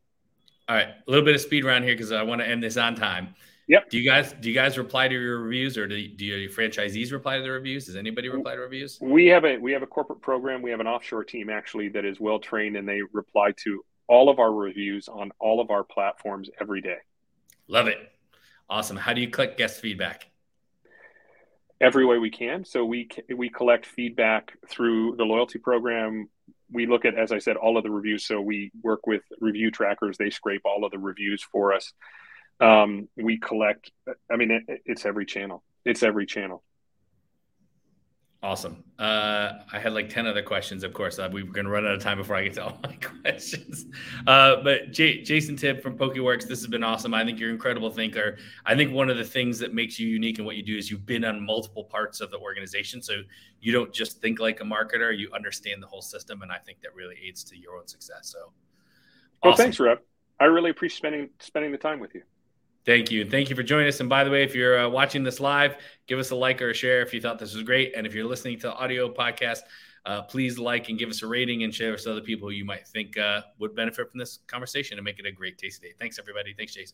All 0.67 0.75
right, 0.75 0.89
a 0.89 1.09
little 1.09 1.25
bit 1.25 1.35
of 1.35 1.41
speed 1.41 1.65
around 1.65 1.83
here 1.83 1.93
because 1.93 2.12
I 2.12 2.23
want 2.23 2.41
to 2.41 2.47
end 2.47 2.62
this 2.62 2.77
on 2.77 2.95
time. 2.95 3.35
Yep. 3.67 3.89
Do 3.91 3.99
you 3.99 4.09
guys 4.09 4.33
do 4.33 4.49
you 4.49 4.55
guys 4.55 4.77
reply 4.77 5.07
to 5.07 5.13
your 5.13 5.39
reviews, 5.39 5.77
or 5.77 5.88
do, 5.88 6.07
do 6.07 6.25
your 6.25 6.49
franchisees 6.49 7.12
reply 7.12 7.38
to 7.38 7.43
the 7.43 7.51
reviews? 7.51 7.85
Does 7.85 7.95
anybody 7.95 8.29
reply 8.29 8.55
to 8.55 8.62
reviews? 8.62 8.97
We 8.99 9.27
have 9.27 9.45
a 9.45 9.57
we 9.57 9.71
have 9.73 9.83
a 9.83 9.88
corporate 9.88 10.21
program. 10.21 10.62
We 10.62 10.71
have 10.71 10.79
an 10.79 10.88
offshore 10.88 11.23
team 11.23 11.49
actually 11.49 11.89
that 11.89 12.03
is 12.03 12.19
well 12.19 12.39
trained, 12.39 12.77
and 12.77 12.88
they 12.88 13.01
reply 13.13 13.53
to 13.63 13.83
all 14.10 14.30
of 14.30 14.39
our 14.39 14.52
reviews 14.52 15.08
on 15.08 15.32
all 15.39 15.62
of 15.62 15.72
our 15.72 15.86
platforms 15.86 16.50
every 16.60 16.82
day. 16.82 16.98
Love 17.69 17.88
it. 17.88 17.98
Awesome. 18.69 18.98
How 18.98 19.13
do 19.13 19.22
you 19.22 19.30
collect 19.30 19.58
guest 19.58 19.80
feedback? 19.80 20.30
every 21.82 22.06
way 22.06 22.17
we 22.17 22.30
can. 22.30 22.65
So 22.65 22.86
we 22.86 23.08
we 23.36 23.50
collect 23.50 23.86
feedback 23.86 24.54
through 24.67 25.15
the 25.15 25.24
loyalty 25.24 25.60
program. 25.60 26.30
We 26.72 26.86
look 26.86 27.06
at, 27.06 27.15
as 27.15 27.32
I 27.32 27.39
said, 27.39 27.56
all 27.56 27.78
of 27.78 27.84
the 27.84 27.89
reviews. 27.89 28.26
So 28.26 28.41
we 28.41 28.72
work 28.84 29.08
with 29.08 29.24
ReviewTrackers. 29.41 30.17
They 30.17 30.30
scrape 30.30 30.62
all 30.65 30.86
of 30.86 30.91
the 30.91 31.00
reviews 31.00 31.43
for 31.52 31.74
us. 31.74 31.93
Um, 32.60 33.08
we 33.15 33.39
collect. 33.39 33.91
I 34.32 34.36
mean, 34.36 34.52
it, 34.52 34.82
it's 34.86 35.06
every 35.06 35.26
channel. 35.26 35.63
It's 35.86 36.04
every 36.04 36.26
channel. 36.26 36.63
Awesome. 38.41 38.86
Uh, 38.97 39.60
I 39.71 39.80
had 39.80 39.91
like 39.91 40.10
10 40.10 40.25
other 40.25 40.41
questions, 40.41 40.84
of 40.84 40.93
course. 40.93 41.19
Uh, 41.19 41.28
we 41.32 41.41
are 41.41 41.45
going 41.45 41.65
to 41.65 41.71
run 41.71 41.86
out 41.86 41.93
of 41.93 42.02
time 42.02 42.17
before 42.17 42.38
I 42.38 42.43
get 42.45 42.54
to 42.54 42.63
all 42.65 42.80
my 42.84 42.93
questions. 42.93 43.86
Uh, 44.28 44.63
but 44.63 44.91
J- 44.91 45.21
Jayson 45.21 45.58
Tipp 45.58 45.84
from 45.84 45.97
PokeWorks, 45.97 46.47
this 46.47 46.60
has 46.60 46.67
been 46.67 46.84
awesome. 46.84 47.13
I 47.13 47.25
think 47.25 47.38
you're 47.38 47.49
an 47.49 47.56
incredible 47.56 47.89
thinker. 47.89 48.38
I 48.65 48.75
think 48.75 48.93
one 48.93 49.10
of 49.10 49.17
the 49.17 49.25
things 49.25 49.60
that 49.60 49.73
makes 49.73 49.99
you 49.99 50.08
unique 50.08 50.39
in 50.39 50.45
what 50.45 50.56
you 50.56 50.63
do 50.63 50.78
is 50.78 50.89
you've 50.89 51.06
been 51.06 51.25
on 51.25 51.45
multiple 51.45 51.84
parts 51.84 52.21
of 52.21 52.32
the 52.32 52.38
organization. 52.38 53.02
So 53.02 53.23
you 53.60 53.73
don't 53.73 53.91
just 53.91 54.21
think 54.21 54.39
like 54.39 54.62
a 54.62 54.63
marketer, 54.63 55.17
you 55.17 55.30
understand 55.34 55.84
the 55.84 55.88
whole 55.88 56.02
system. 56.02 56.41
And 56.41 56.49
I 56.49 56.60
think 56.60 56.80
that 56.82 56.95
really 56.95 57.15
aids 57.21 57.43
to 57.45 57.58
your 57.58 57.75
own 57.75 57.88
success. 57.88 58.30
So, 58.32 58.54
well, 59.43 59.56
thanks, 59.56 59.82
Rev. 59.82 59.99
I 60.39 60.45
really 60.45 60.69
appreciate 60.69 60.97
spending 60.97 61.30
spending 61.39 61.73
the 61.73 61.78
time 61.78 61.99
with 61.99 62.15
you. 62.15 62.23
Thank 62.85 63.11
you. 63.11 63.29
Thank 63.29 63.49
you 63.49 63.55
for 63.55 63.63
joining 63.63 63.87
us. 63.87 63.99
And 63.99 64.09
by 64.09 64.23
the 64.23 64.31
way, 64.31 64.43
if 64.43 64.55
you're 64.55 64.79
uh, 64.79 64.89
watching 64.89 65.23
this 65.23 65.39
live, 65.39 65.75
give 66.07 66.17
us 66.17 66.31
a 66.31 66.35
like 66.35 66.61
or 66.61 66.69
a 66.69 66.73
share 66.73 67.01
if 67.01 67.13
you 67.13 67.21
thought 67.21 67.37
this 67.37 67.53
was 67.53 67.63
great. 67.63 67.93
And 67.95 68.07
if 68.07 68.13
you're 68.13 68.25
listening 68.25 68.57
to 68.59 68.67
the 68.67 68.73
audio 68.73 69.13
podcast, 69.13 69.59
uh, 70.05 70.23
please 70.23 70.57
like 70.57 70.89
and 70.89 70.97
give 70.97 71.09
us 71.09 71.21
a 71.21 71.27
rating 71.27 71.63
and 71.63 71.75
share 71.75 71.91
with 71.91 72.07
other 72.07 72.21
people 72.21 72.47
who 72.47 72.53
you 72.53 72.65
might 72.65 72.87
think 72.87 73.17
uh, 73.17 73.41
would 73.59 73.75
benefit 73.75 74.09
from 74.09 74.17
this 74.17 74.39
conversation 74.47 74.97
and 74.97 75.05
make 75.05 75.19
it 75.19 75.25
a 75.25 75.31
great 75.31 75.57
tasty 75.57 75.89
day. 75.89 75.93
Thanks, 75.99 76.17
everybody. 76.17 76.53
Thanks, 76.53 76.75
Jayson. 76.75 76.93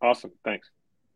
Awesome. 0.00 0.32
Thanks. 0.44 0.70